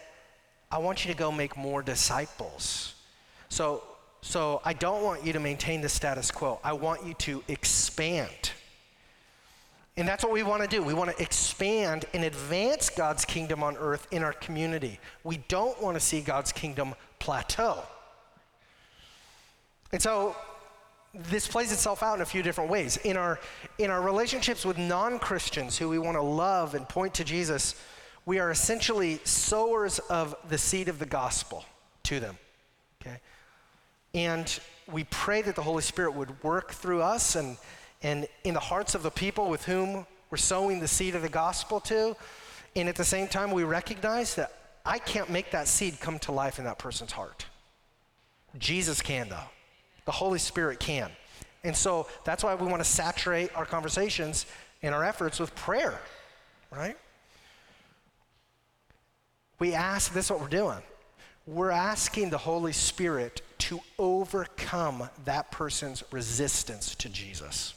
[0.71, 2.95] I want you to go make more disciples.
[3.49, 3.83] So,
[4.21, 6.59] so I don't want you to maintain the status quo.
[6.63, 8.51] I want you to expand.
[9.97, 10.81] And that's what we want to do.
[10.81, 14.99] We want to expand and advance God's kingdom on earth in our community.
[15.23, 17.83] We don't want to see God's kingdom plateau.
[19.91, 20.35] And so
[21.13, 22.97] this plays itself out in a few different ways.
[22.97, 23.39] In our,
[23.79, 27.75] in our relationships with non Christians who we want to love and point to Jesus,
[28.25, 31.65] we are essentially sowers of the seed of the gospel
[32.03, 32.37] to them.
[33.01, 33.19] Okay?
[34.13, 34.59] And
[34.91, 37.57] we pray that the Holy Spirit would work through us and,
[38.03, 41.29] and in the hearts of the people with whom we're sowing the seed of the
[41.29, 42.15] gospel to.
[42.75, 44.53] And at the same time, we recognize that
[44.85, 47.45] I can't make that seed come to life in that person's heart.
[48.57, 49.49] Jesus can, though.
[50.05, 51.11] The Holy Spirit can.
[51.63, 54.45] And so that's why we want to saturate our conversations
[54.81, 55.99] and our efforts with prayer,
[56.71, 56.97] right?
[59.59, 60.81] We ask, this is what we're doing.
[61.51, 67.73] We're asking the Holy Spirit to overcome that person's resistance to Jesus.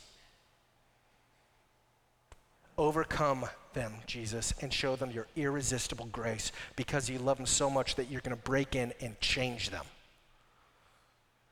[2.78, 7.96] Overcome them, Jesus, and show them your irresistible grace because you love them so much
[7.96, 9.84] that you're going to break in and change them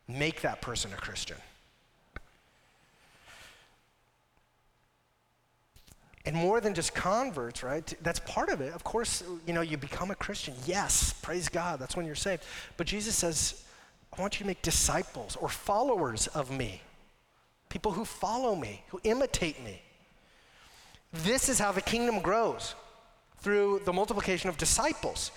[0.09, 1.37] make that person a Christian.
[6.25, 7.93] And more than just converts, right?
[8.03, 8.73] That's part of it.
[8.75, 10.55] Of course, you know, you become a Christian.
[10.67, 11.81] Yes, praise God.
[11.81, 12.45] That's when you're saved.
[12.77, 13.65] But Jesus says,
[14.17, 16.81] I want you to make disciples or followers of me.
[17.71, 19.83] People who follow me, who imitate me.
[21.13, 22.75] This is how the kingdom grows
[23.39, 25.33] through the multiplication of disciples.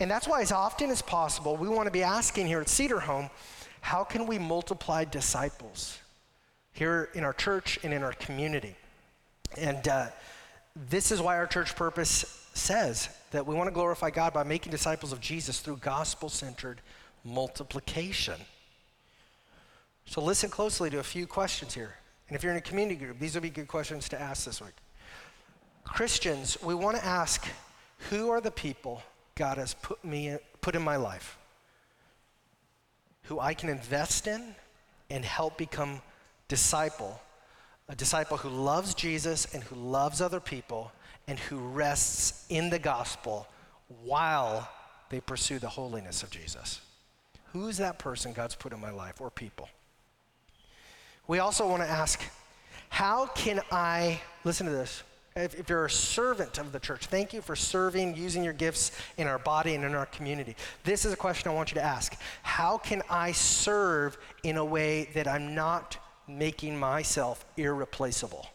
[0.00, 3.00] And that's why, as often as possible, we want to be asking here at Cedar
[3.00, 3.30] Home
[3.80, 5.98] how can we multiply disciples
[6.72, 8.76] here in our church and in our community?
[9.58, 10.06] And uh,
[10.88, 14.70] this is why our church purpose says that we want to glorify God by making
[14.70, 16.80] disciples of Jesus through gospel centered
[17.24, 18.40] multiplication.
[20.06, 21.94] So listen closely to a few questions here.
[22.28, 24.60] And if you're in a community group, these would be good questions to ask this
[24.60, 24.74] week.
[25.84, 27.46] Christians, we want to ask
[28.10, 29.02] who are the people
[29.34, 31.38] God has put me put in my life?
[33.24, 34.54] who I can invest in
[35.10, 36.00] and help become
[36.48, 37.20] disciple,
[37.88, 40.92] a disciple who loves Jesus and who loves other people
[41.26, 43.46] and who rests in the gospel
[44.04, 44.68] while
[45.10, 46.80] they pursue the holiness of Jesus.
[47.52, 49.68] Who's that person God's put in my life or people?
[51.26, 52.20] We also want to ask,
[52.88, 55.02] how can I, listen to this,
[55.36, 58.92] if, if, you're a servant of the church, thank you for serving, using your gifts
[59.16, 60.54] in our body and in our community.
[60.84, 62.16] This is a question I want you to ask.
[62.42, 65.96] How can I serve in a way that I'm not
[66.28, 68.46] making myself irreplaceable?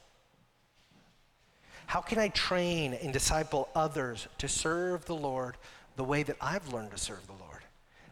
[1.86, 5.57] How can I train and disciple others to serve the Lord
[5.95, 7.63] the way that I've learned to serve the Lord?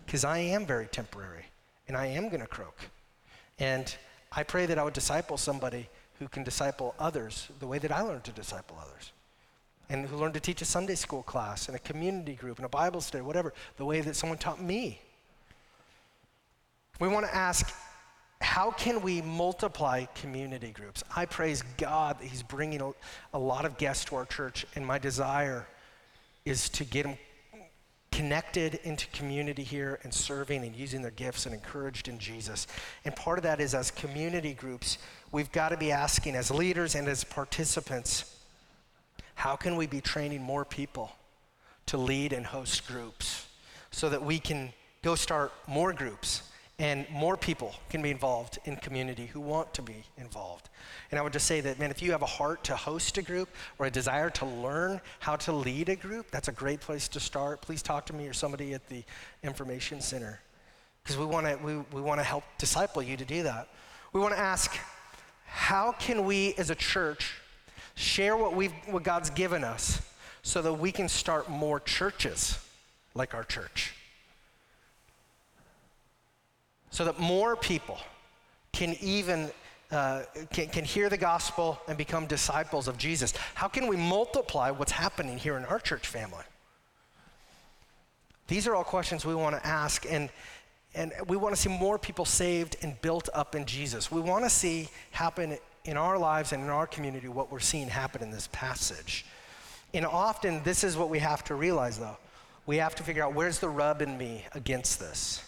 [0.05, 1.45] Because I am very temporary
[1.87, 2.89] and I am going to croak.
[3.59, 3.95] And
[4.31, 5.89] I pray that I would disciple somebody
[6.19, 9.11] who can disciple others the way that I learned to disciple others.
[9.89, 12.69] And who learned to teach a Sunday school class and a community group and a
[12.69, 14.99] Bible study, whatever, the way that someone taught me.
[16.99, 17.73] We want to ask,
[18.41, 21.03] how can we multiply community groups?
[21.15, 22.91] I praise God that He's bringing a,
[23.33, 25.67] a lot of guests to our church, and my desire
[26.45, 27.17] is to get them
[28.11, 32.65] connected into community here and serving and using their gifts and encouraged in Jesus.
[33.05, 34.97] And part of that is as community groups,
[35.31, 38.35] we've got to be asking as leaders and as participants,
[39.35, 41.11] how can we be training more people
[41.87, 43.47] to lead and host groups
[43.91, 44.73] so that we can
[45.03, 46.41] go start more groups
[46.79, 50.69] and more people can be involved in community who want to be involved.
[51.09, 53.23] And I would just say that, man, if you have a heart to host a
[53.23, 53.49] group
[53.79, 57.19] or a desire to learn how to lead a group, that's a great place to
[57.19, 57.61] start.
[57.61, 59.03] Please talk to me or somebody at the
[59.41, 60.39] information center
[61.01, 63.69] because we want to we, we want to help disciple you to do that.
[64.13, 64.77] We want to ask,
[65.45, 67.33] how can we as a church
[67.95, 69.99] share what we've what God's given us
[70.43, 72.59] so that we can start more churches
[73.15, 73.96] like our church?
[76.91, 77.97] So that more people
[78.71, 79.49] can even
[79.91, 83.33] uh, can, can hear the gospel and become disciples of Jesus?
[83.53, 86.43] How can we multiply what's happening here in our church family?
[88.47, 90.29] These are all questions we want to ask, and,
[90.93, 94.11] and we want to see more people saved and built up in Jesus.
[94.11, 97.87] We want to see happen in our lives and in our community what we're seeing
[97.87, 99.25] happen in this passage.
[99.93, 102.17] And often, this is what we have to realize, though.
[102.65, 105.46] We have to figure out where's the rub in me against this?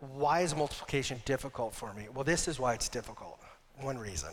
[0.00, 2.08] Why is multiplication difficult for me?
[2.12, 3.40] Well, this is why it's difficult.
[3.80, 4.30] One reason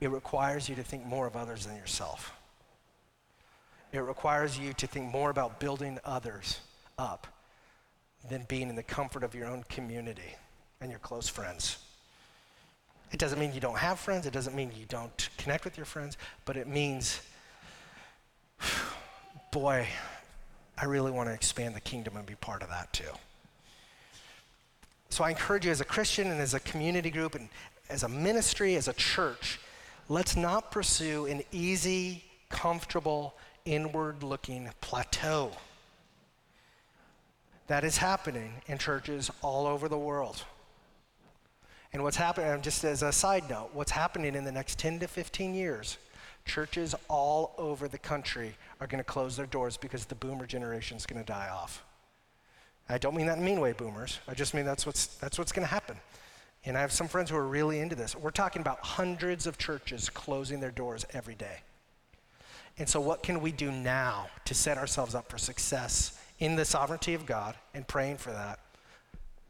[0.00, 2.32] it requires you to think more of others than yourself.
[3.92, 6.60] It requires you to think more about building others
[6.98, 7.26] up
[8.28, 10.36] than being in the comfort of your own community
[10.80, 11.78] and your close friends.
[13.10, 15.86] It doesn't mean you don't have friends, it doesn't mean you don't connect with your
[15.86, 17.22] friends, but it means,
[19.52, 19.88] boy,
[20.76, 23.10] I really want to expand the kingdom and be part of that too.
[25.10, 27.48] So I encourage you as a Christian and as a community group and
[27.88, 29.58] as a ministry, as a church,
[30.08, 33.34] let's not pursue an easy, comfortable,
[33.64, 35.52] inward looking plateau.
[37.66, 40.42] That is happening in churches all over the world.
[41.92, 45.08] And what's happening, just as a side note, what's happening in the next 10 to
[45.08, 45.96] 15 years,
[46.44, 50.96] churches all over the country are going to close their doors because the boomer generation
[50.96, 51.84] is going to die off.
[52.88, 54.18] I don't mean that in a mean way, boomers.
[54.26, 55.96] I just mean that's what's, that's what's going to happen.
[56.64, 58.16] And I have some friends who are really into this.
[58.16, 61.60] We're talking about hundreds of churches closing their doors every day.
[62.78, 66.64] And so, what can we do now to set ourselves up for success in the
[66.64, 68.60] sovereignty of God and praying for that?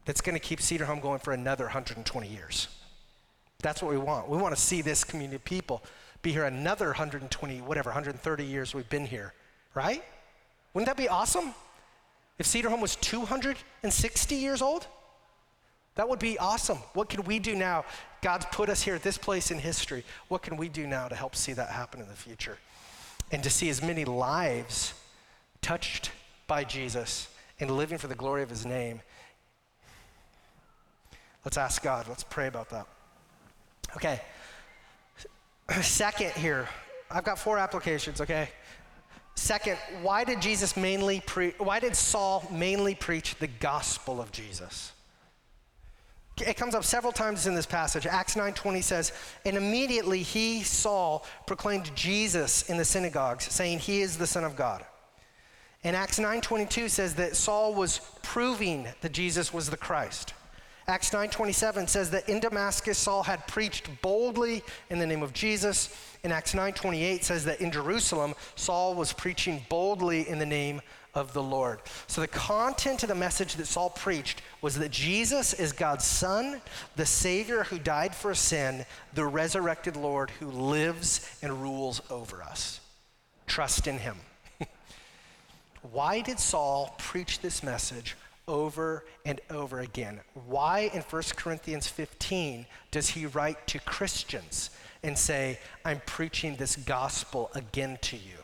[0.05, 2.67] That's going to keep Cedar Home going for another 120 years.
[3.61, 4.29] That's what we want.
[4.29, 5.83] We want to see this community of people
[6.21, 9.33] be here another 120, whatever, 130 years we've been here,
[9.73, 10.03] right?
[10.73, 11.53] Wouldn't that be awesome?
[12.39, 14.87] If Cedar Home was 260 years old,
[15.95, 16.77] that would be awesome.
[16.93, 17.83] What can we do now?
[18.21, 20.05] God's put us here at this place in history.
[20.29, 22.57] What can we do now to help see that happen in the future?
[23.31, 24.93] And to see as many lives
[25.61, 26.11] touched
[26.47, 27.27] by Jesus
[27.59, 29.01] and living for the glory of his name.
[31.43, 32.07] Let's ask God.
[32.07, 32.87] Let's pray about that.
[33.97, 34.21] Okay.
[35.81, 36.69] Second, here,
[37.11, 38.49] I've got four applications, okay?
[39.39, 44.91] Second, why did Jesus mainly pre- why did Saul mainly preach the gospel of Jesus?
[46.45, 48.05] It comes up several times in this passage.
[48.05, 49.13] Acts 9:20 says,
[49.45, 54.57] "And immediately he Saul proclaimed Jesus in the synagogues, saying, "He is the son of
[54.57, 54.85] God."
[55.85, 60.33] And Acts 9:22 says that Saul was proving that Jesus was the Christ.
[60.89, 65.95] Acts 9:27 says that in Damascus Saul had preached boldly in the name of Jesus
[66.23, 70.81] in Acts 9:28 says that in Jerusalem Saul was preaching boldly in the name
[71.13, 71.81] of the Lord.
[72.07, 76.59] So the content of the message that Saul preached was that Jesus is God's son,
[76.95, 78.83] the savior who died for sin,
[79.13, 82.79] the resurrected Lord who lives and rules over us.
[83.45, 84.17] Trust in him.
[85.91, 88.15] Why did Saul preach this message
[88.49, 90.19] over and over again?
[90.47, 94.71] Why in 1 Corinthians 15 does he write to Christians?
[95.03, 98.37] and say, I'm preaching this gospel again to you?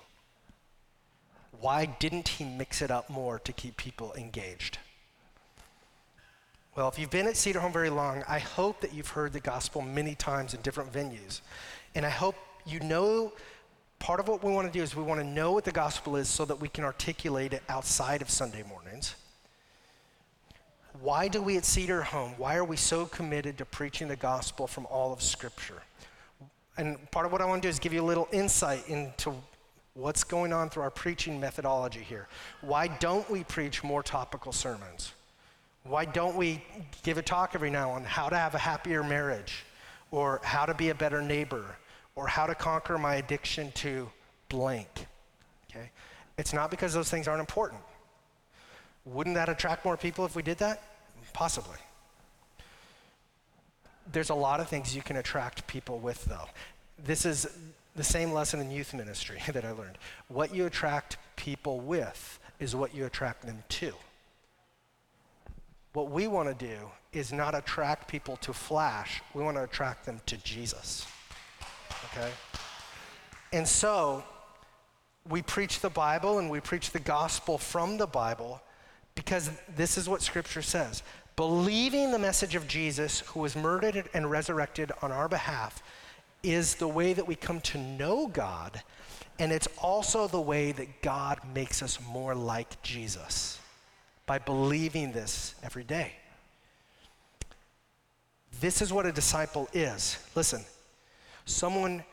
[1.60, 4.78] Why didn't he mix it up more to keep people engaged?
[6.76, 9.40] Well, if you've been at Cedar Home very long, I hope that you've heard the
[9.40, 11.40] gospel many times in different venues.
[11.96, 12.36] And I hope
[12.66, 13.32] you know
[14.00, 16.18] part of what we want to do is we want to know what the gospel
[16.18, 19.16] is so that we can articulate it outside of Sunday mornings.
[21.02, 24.68] Why do we at Cedar Home, why are we so committed to preaching the gospel
[24.68, 25.82] from all of Scripture?
[26.78, 29.34] And part of what I want to do is give you a little insight into
[29.94, 32.28] what's going on through our preaching methodology here.
[32.62, 35.14] Why don't we preach more topical sermons?
[35.84, 36.64] Why don't we
[37.04, 39.64] give a talk every now on how to have a happier marriage,
[40.12, 41.78] or how to be a better neighbor,
[42.16, 44.10] or how to conquer my addiction to
[44.50, 45.08] blank?
[45.70, 45.92] Okay?
[46.38, 47.82] It's not because those things aren't important.
[49.06, 50.82] Wouldn't that attract more people if we did that?
[51.34, 51.78] Possibly.
[54.12, 56.48] There's a lot of things you can attract people with, though.
[57.04, 57.48] This is
[57.96, 59.98] the same lesson in youth ministry that I learned.
[60.28, 63.94] What you attract people with is what you attract them to.
[65.94, 70.06] What we want to do is not attract people to flash, we want to attract
[70.06, 71.08] them to Jesus.
[72.12, 72.30] Okay?
[73.54, 74.24] And so,
[75.30, 78.62] we preach the Bible and we preach the gospel from the Bible
[79.16, 81.02] because this is what Scripture says.
[81.36, 85.82] Believing the message of Jesus, who was murdered and resurrected on our behalf,
[86.44, 88.82] is the way that we come to know God,
[89.40, 93.60] and it's also the way that God makes us more like Jesus
[94.26, 96.14] by believing this every day.
[98.62, 100.18] This is what a disciple is.
[100.36, 100.64] Listen,
[101.46, 102.04] someone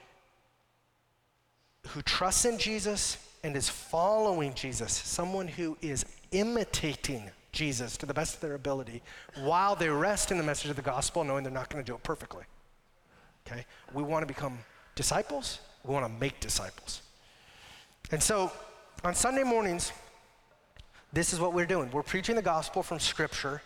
[1.88, 8.14] who trusts in Jesus and is following Jesus, someone who is imitating Jesus to the
[8.14, 9.02] best of their ability
[9.42, 11.94] while they rest in the message of the gospel, knowing they're not going to do
[11.94, 12.44] it perfectly.
[13.46, 13.64] Okay?
[13.92, 14.58] We want to become
[14.94, 17.02] disciples, we want to make disciples.
[18.10, 18.50] And so
[19.04, 19.92] on Sunday mornings,
[21.12, 21.90] this is what we're doing.
[21.90, 23.60] We're preaching the gospel from Scripture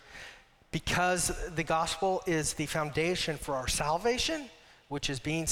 [0.71, 4.49] because the gospel is the foundation for our salvation,
[4.89, 5.47] which is being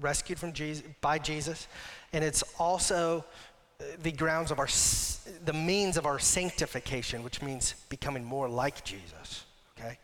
[0.00, 1.68] rescued from Jesus, by Jesus,
[2.12, 3.24] and it's also
[4.02, 4.68] the grounds of our,
[5.44, 9.44] the means of our sanctification, which means becoming more like Jesus.
[9.78, 9.98] Okay?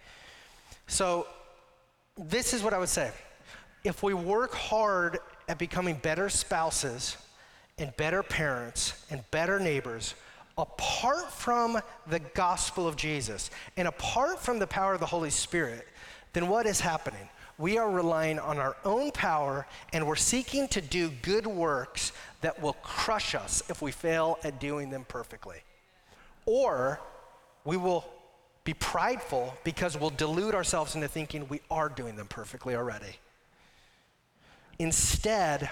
[0.86, 1.26] So,
[2.18, 3.10] this is what I would say.
[3.84, 5.18] If we work hard
[5.48, 7.16] at becoming better spouses
[7.78, 10.14] and better parents and better neighbors,
[10.58, 15.86] apart from the gospel of Jesus and apart from the power of the Holy Spirit,
[16.34, 17.28] then what is happening?
[17.62, 22.10] We are relying on our own power and we're seeking to do good works
[22.40, 25.58] that will crush us if we fail at doing them perfectly.
[26.44, 26.98] Or
[27.64, 28.04] we will
[28.64, 33.16] be prideful because we'll delude ourselves into thinking we are doing them perfectly already.
[34.80, 35.70] Instead,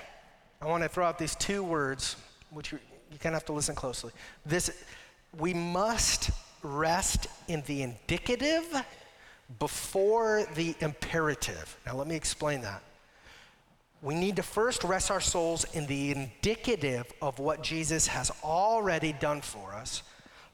[0.63, 2.15] I want to throw out these two words,
[2.51, 2.79] which you,
[3.11, 4.13] you kind of have to listen closely.
[4.47, 4.85] This,
[5.37, 6.31] we must
[6.63, 8.85] rest in the indicative
[9.59, 11.77] before the imperative.
[11.87, 12.83] Now, let me explain that.
[14.03, 19.13] We need to first rest our souls in the indicative of what Jesus has already
[19.13, 20.03] done for us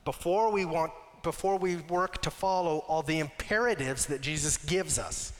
[0.04, 0.92] before we want
[1.22, 5.32] before we work to follow all the imperatives that Jesus gives us.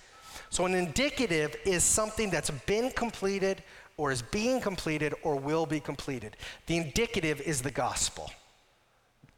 [0.51, 3.63] So an indicative is something that's been completed
[3.97, 6.37] or is being completed or will be completed.
[6.67, 8.33] The indicative is the gospel.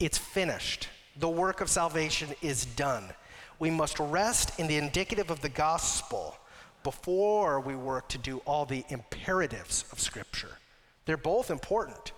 [0.01, 0.89] It's finished.
[1.19, 3.13] The work of salvation is done
[3.59, 6.37] we must rest in the indicative of the gospel
[6.85, 10.59] before we work to do all the imperatives of Scripture.
[11.07, 12.13] They're both important.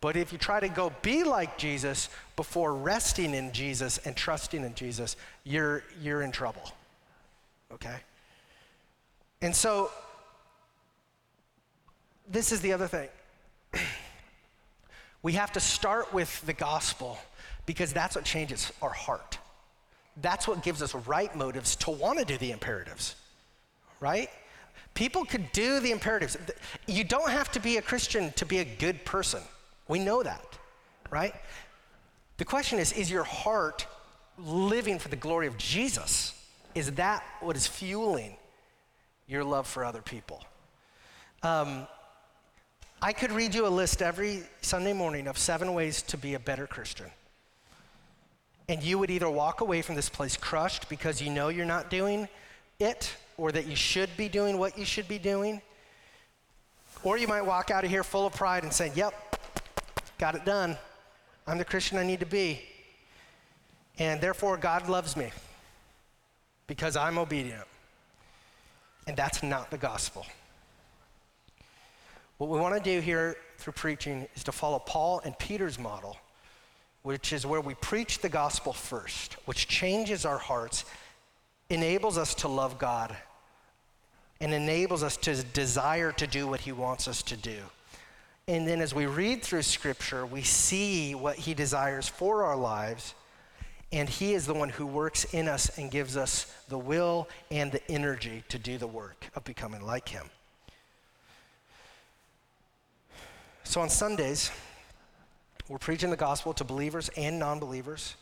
[0.00, 4.62] But if you try to go be like Jesus before resting in Jesus and trusting
[4.62, 6.62] in Jesus, you're, you're in trouble.
[7.72, 7.96] Okay?
[9.42, 9.90] And so,
[12.28, 13.08] this is the other thing.
[15.22, 17.18] we have to start with the gospel
[17.64, 19.38] because that's what changes our heart
[20.20, 23.16] that's what gives us right motives to want to do the imperatives,
[24.00, 24.30] right?
[24.94, 26.36] People could do the imperatives.
[26.86, 29.42] You don't have to be a Christian to be a good person.
[29.88, 30.58] We know that,
[31.10, 31.34] right?
[32.38, 33.86] The question is is your heart
[34.38, 36.32] living for the glory of Jesus?
[36.74, 38.36] Is that what is fueling
[39.26, 40.44] your love for other people?
[41.42, 41.86] Um,
[43.00, 46.38] I could read you a list every Sunday morning of seven ways to be a
[46.38, 47.06] better Christian.
[48.68, 51.88] And you would either walk away from this place crushed because you know you're not
[51.90, 52.28] doing
[52.78, 55.60] it or that you should be doing what you should be doing.
[57.02, 59.40] Or you might walk out of here full of pride and say, Yep,
[60.18, 60.76] got it done.
[61.46, 62.60] I'm the Christian I need to be.
[63.98, 65.30] And therefore, God loves me
[66.66, 67.64] because I'm obedient.
[69.06, 70.26] And that's not the gospel.
[72.38, 76.16] What we want to do here through preaching is to follow Paul and Peter's model
[77.06, 80.84] which is where we preach the gospel first, which changes our hearts,
[81.70, 83.16] enables us to love God,
[84.40, 87.58] and enables us to desire to do what He wants us to do.
[88.48, 93.14] And then as we read through Scripture, we see what He desires for our lives,
[93.92, 97.70] And He is the one who works in us and gives us the will and
[97.70, 100.28] the energy to do the work of becoming like Him.
[103.62, 104.50] So on Sundays,
[105.68, 108.14] we're preaching the gospel to believers and non believers,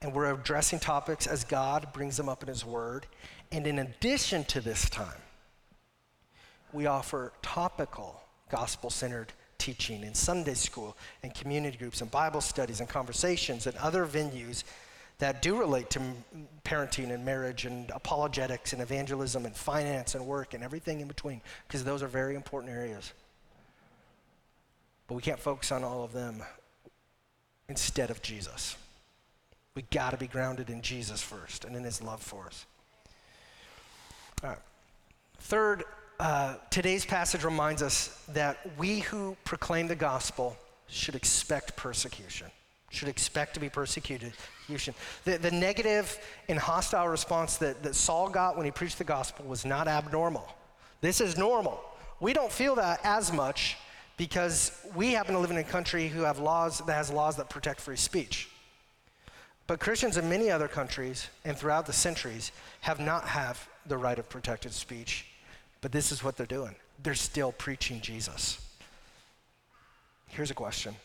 [0.00, 3.06] and we're addressing topics as God brings them up in His Word.
[3.50, 5.20] And in addition to this time,
[6.72, 8.20] we offer topical
[8.50, 13.76] gospel centered teaching in Sunday school and community groups and Bible studies and conversations and
[13.78, 14.62] other venues
[15.18, 16.00] that do relate to
[16.64, 21.40] parenting and marriage and apologetics and evangelism and finance and work and everything in between,
[21.66, 23.12] because those are very important areas.
[25.08, 26.42] But we can't focus on all of them
[27.68, 28.76] instead of Jesus.
[29.74, 32.66] We got to be grounded in Jesus first and in his love for us.
[34.42, 34.58] All right.
[35.40, 35.84] Third,
[36.18, 40.56] uh, today's passage reminds us that we who proclaim the gospel
[40.88, 42.48] should expect persecution,
[42.90, 44.32] should expect to be persecuted.
[45.24, 49.44] The, the negative and hostile response that, that Saul got when he preached the gospel
[49.46, 50.48] was not abnormal.
[51.00, 51.80] This is normal.
[52.20, 53.76] We don't feel that as much
[54.18, 57.48] because we happen to live in a country who have laws that has laws that
[57.48, 58.50] protect free speech.
[59.66, 62.52] But Christians in many other countries and throughout the centuries
[62.82, 65.24] have not have the right of protected speech
[65.80, 68.58] but this is what they're doing they're still preaching Jesus.
[70.26, 70.96] Here's a question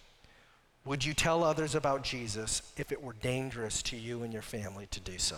[0.86, 4.88] Would you tell others about Jesus if it were dangerous to you and your family
[4.91, 5.38] to do so?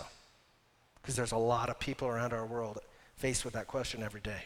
[1.02, 2.80] Because there's a lot of people around our world
[3.18, 4.44] faced with that question every day.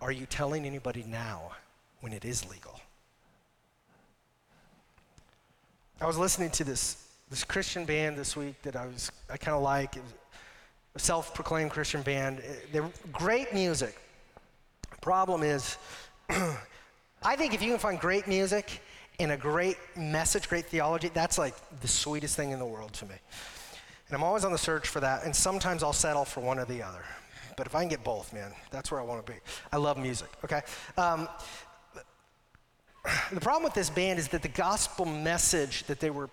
[0.00, 1.52] Are you telling anybody now
[2.00, 2.78] when it is legal?
[6.00, 9.56] I was listening to this, this Christian band this week that I was I kind
[9.56, 9.96] of like.
[9.96, 10.12] It was,
[10.98, 12.40] self-proclaimed Christian band.
[12.40, 13.98] Eh, they're great music.
[15.00, 15.76] Problem is,
[16.30, 18.80] I think if you can find great music
[19.18, 23.06] and a great message, great theology, that's like the sweetest thing in the world to
[23.06, 23.14] me.
[24.08, 26.64] And I'm always on the search for that, and sometimes I'll settle for one or
[26.64, 27.04] the other.
[27.56, 29.38] But if I can get both, man, that's where I want to be.
[29.72, 30.60] I love music, okay?
[30.98, 31.28] Um,
[33.32, 36.28] the problem with this band is that the gospel message that they were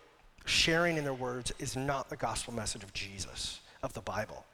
[0.45, 4.45] sharing in their words is not the gospel message of Jesus, of the Bible.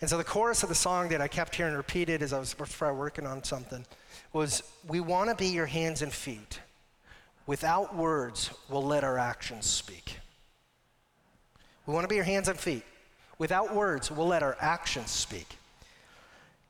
[0.00, 2.54] And so the chorus of the song that I kept hearing repeated as I was
[2.80, 3.84] working on something
[4.32, 6.60] was We want to be your hands and feet.
[7.46, 10.18] Without words, we'll let our actions speak.
[11.86, 12.84] We want to be your hands and feet.
[13.38, 15.58] Without words, we'll let our actions speak.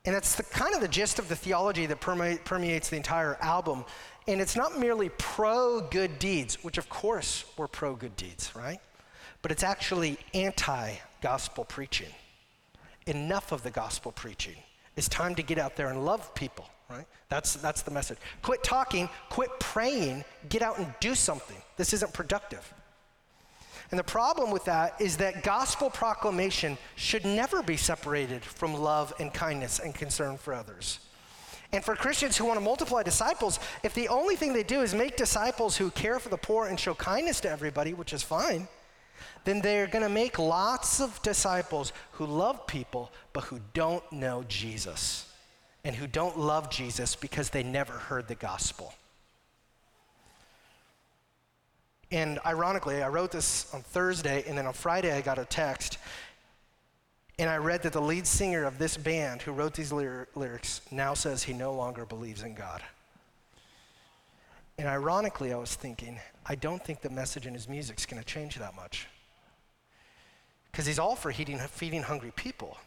[0.05, 3.85] And that's the kind of the gist of the theology that permeates the entire album.
[4.27, 8.79] And it's not merely pro good deeds, which of course we're pro good deeds, right?
[9.41, 12.09] But it's actually anti gospel preaching
[13.07, 14.55] enough of the gospel preaching.
[14.95, 17.05] It's time to get out there and love people, right?
[17.29, 18.17] That's, that's the message.
[18.41, 21.57] Quit talking, quit praying, get out and do something.
[21.77, 22.73] This isn't productive.
[23.91, 29.13] And the problem with that is that gospel proclamation should never be separated from love
[29.19, 30.99] and kindness and concern for others.
[31.71, 34.93] And for Christians who want to multiply disciples, if the only thing they do is
[34.93, 38.67] make disciples who care for the poor and show kindness to everybody, which is fine,
[39.43, 44.43] then they're going to make lots of disciples who love people but who don't know
[44.47, 45.31] Jesus
[45.83, 48.93] and who don't love Jesus because they never heard the gospel.
[52.11, 55.97] And ironically, I wrote this on Thursday, and then on Friday, I got a text.
[57.37, 61.13] And I read that the lead singer of this band who wrote these lyrics now
[61.13, 62.81] says he no longer believes in God.
[64.77, 68.21] And ironically, I was thinking, I don't think the message in his music is going
[68.21, 69.07] to change that much
[70.71, 72.77] because he's all for feeding, feeding hungry people,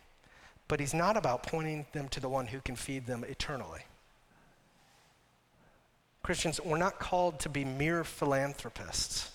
[0.69, 3.81] but he's not about pointing them to the one who can feed them eternally.
[6.23, 9.31] Christians, we're not called to be mere philanthropists.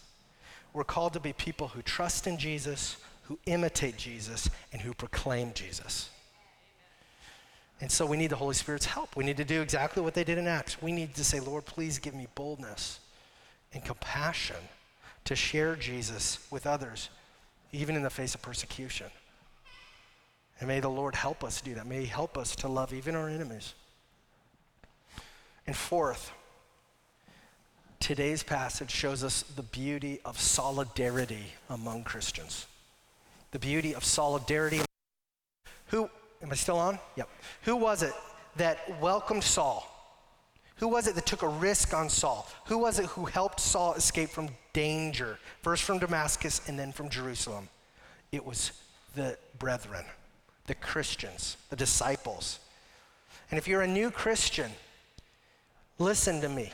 [0.74, 5.54] We're called to be people who trust in Jesus, who imitate Jesus, and who proclaim
[5.54, 6.10] Jesus.
[7.82, 9.16] And so we need the Holy Spirit's help.
[9.16, 10.82] We need to do exactly what they did in Acts.
[10.82, 13.00] We need to say, Lord, please give me boldness
[13.74, 14.56] and compassion
[15.26, 17.10] to share Jesus with others
[17.72, 19.08] even in the face of persecution.
[20.60, 21.88] And may the Lord help us do that.
[21.88, 23.74] May He help us to love even our enemies.
[25.66, 26.32] And fourth,
[28.04, 32.68] today's passage shows us the beauty of solidarity among Christians.
[33.52, 34.82] The beauty of solidarity.
[35.88, 36.10] Who,
[36.42, 37.00] am I still on?
[37.16, 37.30] Yep.
[37.62, 38.12] Who was it
[38.58, 39.90] that welcomed Saul?
[40.78, 42.46] Who was it that took a risk on Saul?
[42.66, 47.08] Who was it who helped Saul escape from danger, first from Damascus and then from
[47.08, 47.70] Jerusalem?
[48.34, 48.74] It was
[49.16, 50.04] the brethren,
[50.68, 52.60] the Christians, the disciples.
[53.50, 54.72] And if you're a new Christian,
[56.00, 56.74] listen to me.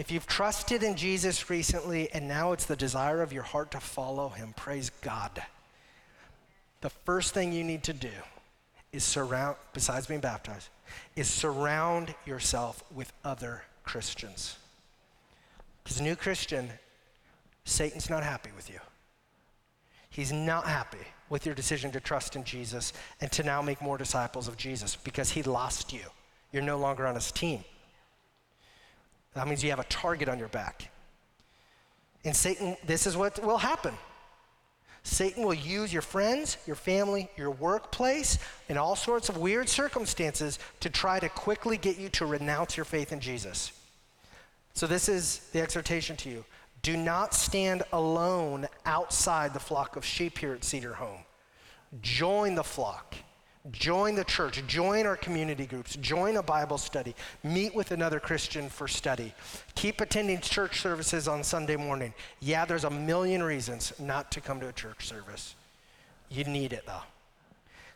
[0.00, 3.80] If you've trusted in Jesus recently and now it's the desire of your heart to
[3.80, 5.42] follow him, praise God.
[6.80, 8.08] The first thing you need to do
[8.94, 10.70] is surround, besides being baptized,
[11.16, 14.56] is surround yourself with other Christians.
[15.84, 16.70] Because a new Christian,
[17.66, 18.80] Satan's not happy with you.
[20.08, 23.98] He's not happy with your decision to trust in Jesus and to now make more
[23.98, 26.06] disciples of Jesus because he lost you.
[26.52, 27.64] You're no longer on his team.
[29.34, 30.90] That means you have a target on your back.
[32.24, 33.94] And Satan, this is what will happen.
[35.02, 40.58] Satan will use your friends, your family, your workplace, and all sorts of weird circumstances
[40.80, 43.72] to try to quickly get you to renounce your faith in Jesus.
[44.74, 46.44] So, this is the exhortation to you.
[46.82, 51.20] Do not stand alone outside the flock of sheep here at Cedar Home.
[52.02, 53.14] Join the flock.
[53.72, 58.70] Join the church, join our community groups, join a Bible study, meet with another Christian
[58.70, 59.34] for study.
[59.74, 62.14] Keep attending church services on Sunday morning.
[62.40, 65.54] Yeah, there's a million reasons not to come to a church service.
[66.30, 67.02] You need it though.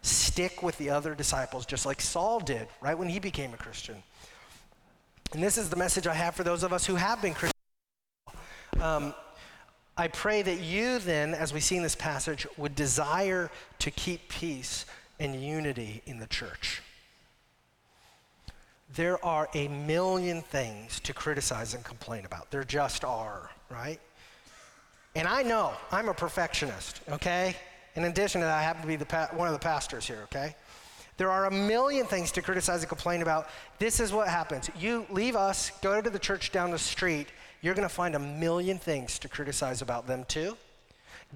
[0.02, 4.02] Stick with the other disciples, just like Saul did right when he became a Christian.
[5.32, 7.54] And this is the message I have for those of us who have been Christians.
[8.80, 9.14] Um,
[9.96, 14.28] I pray that you then, as we see in this passage, would desire to keep
[14.28, 14.84] peace
[15.18, 16.82] and unity in the church.
[18.94, 22.50] There are a million things to criticize and complain about.
[22.50, 24.00] There just are, right?
[25.16, 27.56] And I know I'm a perfectionist, okay?
[27.96, 30.20] In addition to that, I happen to be the pa- one of the pastors here,
[30.24, 30.54] okay?
[31.16, 33.48] There are a million things to criticize and complain about.
[33.78, 34.68] This is what happens.
[34.78, 37.28] You leave us, go to the church down the street,
[37.62, 40.56] you're going to find a million things to criticize about them too.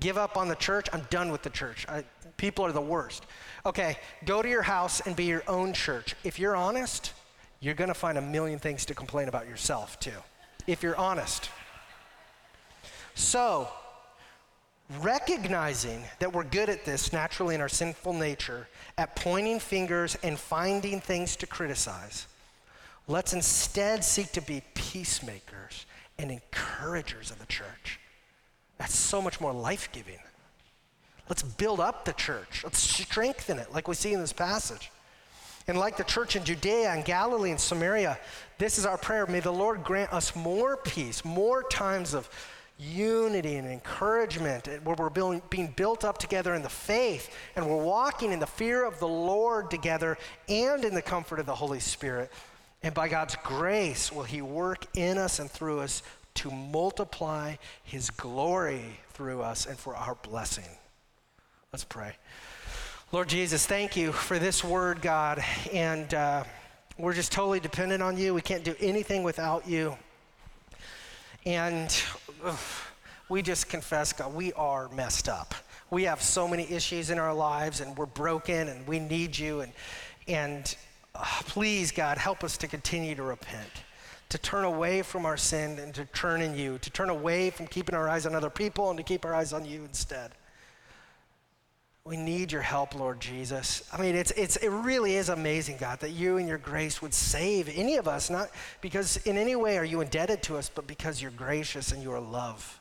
[0.00, 0.86] Give up on the church.
[0.92, 1.86] I'm done with the church.
[1.88, 2.04] I,
[2.38, 3.26] people are the worst.
[3.66, 6.16] Okay, go to your house and be your own church.
[6.24, 7.12] If you're honest,
[7.60, 10.12] you're going to find a million things to complain about yourself too.
[10.66, 11.50] If you're honest.
[13.14, 13.68] So,
[15.00, 20.38] recognizing that we're good at this naturally in our sinful nature, at pointing fingers and
[20.38, 22.26] finding things to criticize,
[23.08, 25.84] let's instead seek to be peacemakers
[26.18, 27.98] and encouragers of the church.
[28.78, 30.18] That's so much more life giving.
[31.28, 32.62] Let's build up the church.
[32.64, 34.90] Let's strengthen it, like we see in this passage.
[35.66, 38.18] And like the church in Judea and Galilee and Samaria,
[38.56, 39.26] this is our prayer.
[39.26, 42.28] May the Lord grant us more peace, more times of
[42.78, 47.68] unity and encouragement, eh, where we're building, being built up together in the faith and
[47.68, 50.16] we're walking in the fear of the Lord together
[50.48, 52.30] and in the comfort of the Holy Spirit.
[52.82, 56.02] And by God's grace, will He work in us and through us
[56.34, 60.78] to multiply His glory through us and for our blessing.
[61.70, 62.14] Let's pray.
[63.12, 65.44] Lord Jesus, thank you for this word, God.
[65.70, 66.44] And uh,
[66.96, 68.32] we're just totally dependent on you.
[68.32, 69.94] We can't do anything without you.
[71.44, 71.94] And
[72.42, 72.58] ugh,
[73.28, 75.54] we just confess, God, we are messed up.
[75.90, 79.60] We have so many issues in our lives, and we're broken, and we need you.
[79.60, 79.72] And,
[80.26, 80.74] and
[81.14, 83.84] uh, please, God, help us to continue to repent,
[84.30, 87.66] to turn away from our sin and to turn in you, to turn away from
[87.66, 90.30] keeping our eyes on other people and to keep our eyes on you instead.
[92.08, 93.82] We need your help, Lord Jesus.
[93.92, 97.12] I mean, it's, it's, it really is amazing, God, that you and your grace would
[97.12, 98.48] save any of us, not
[98.80, 102.18] because in any way are you indebted to us, but because you're gracious and you're
[102.18, 102.80] love.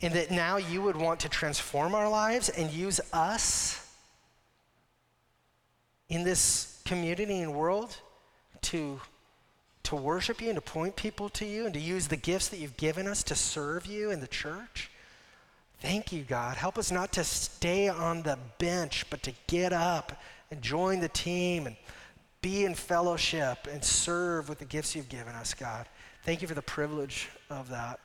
[0.00, 3.86] And that now you would want to transform our lives and use us
[6.08, 7.94] in this community and world
[8.62, 9.02] to,
[9.82, 12.56] to worship you and to point people to you and to use the gifts that
[12.56, 14.90] you've given us to serve you in the church.
[15.80, 16.56] Thank you, God.
[16.56, 20.20] Help us not to stay on the bench, but to get up
[20.50, 21.76] and join the team and
[22.40, 25.86] be in fellowship and serve with the gifts you've given us, God.
[26.24, 28.00] Thank you for the privilege of that.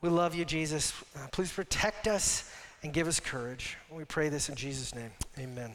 [0.00, 0.92] We love you, Jesus.
[1.16, 2.50] Uh, please protect us
[2.82, 3.76] and give us courage.
[3.90, 5.10] We pray this in Jesus' name.
[5.38, 5.74] Amen.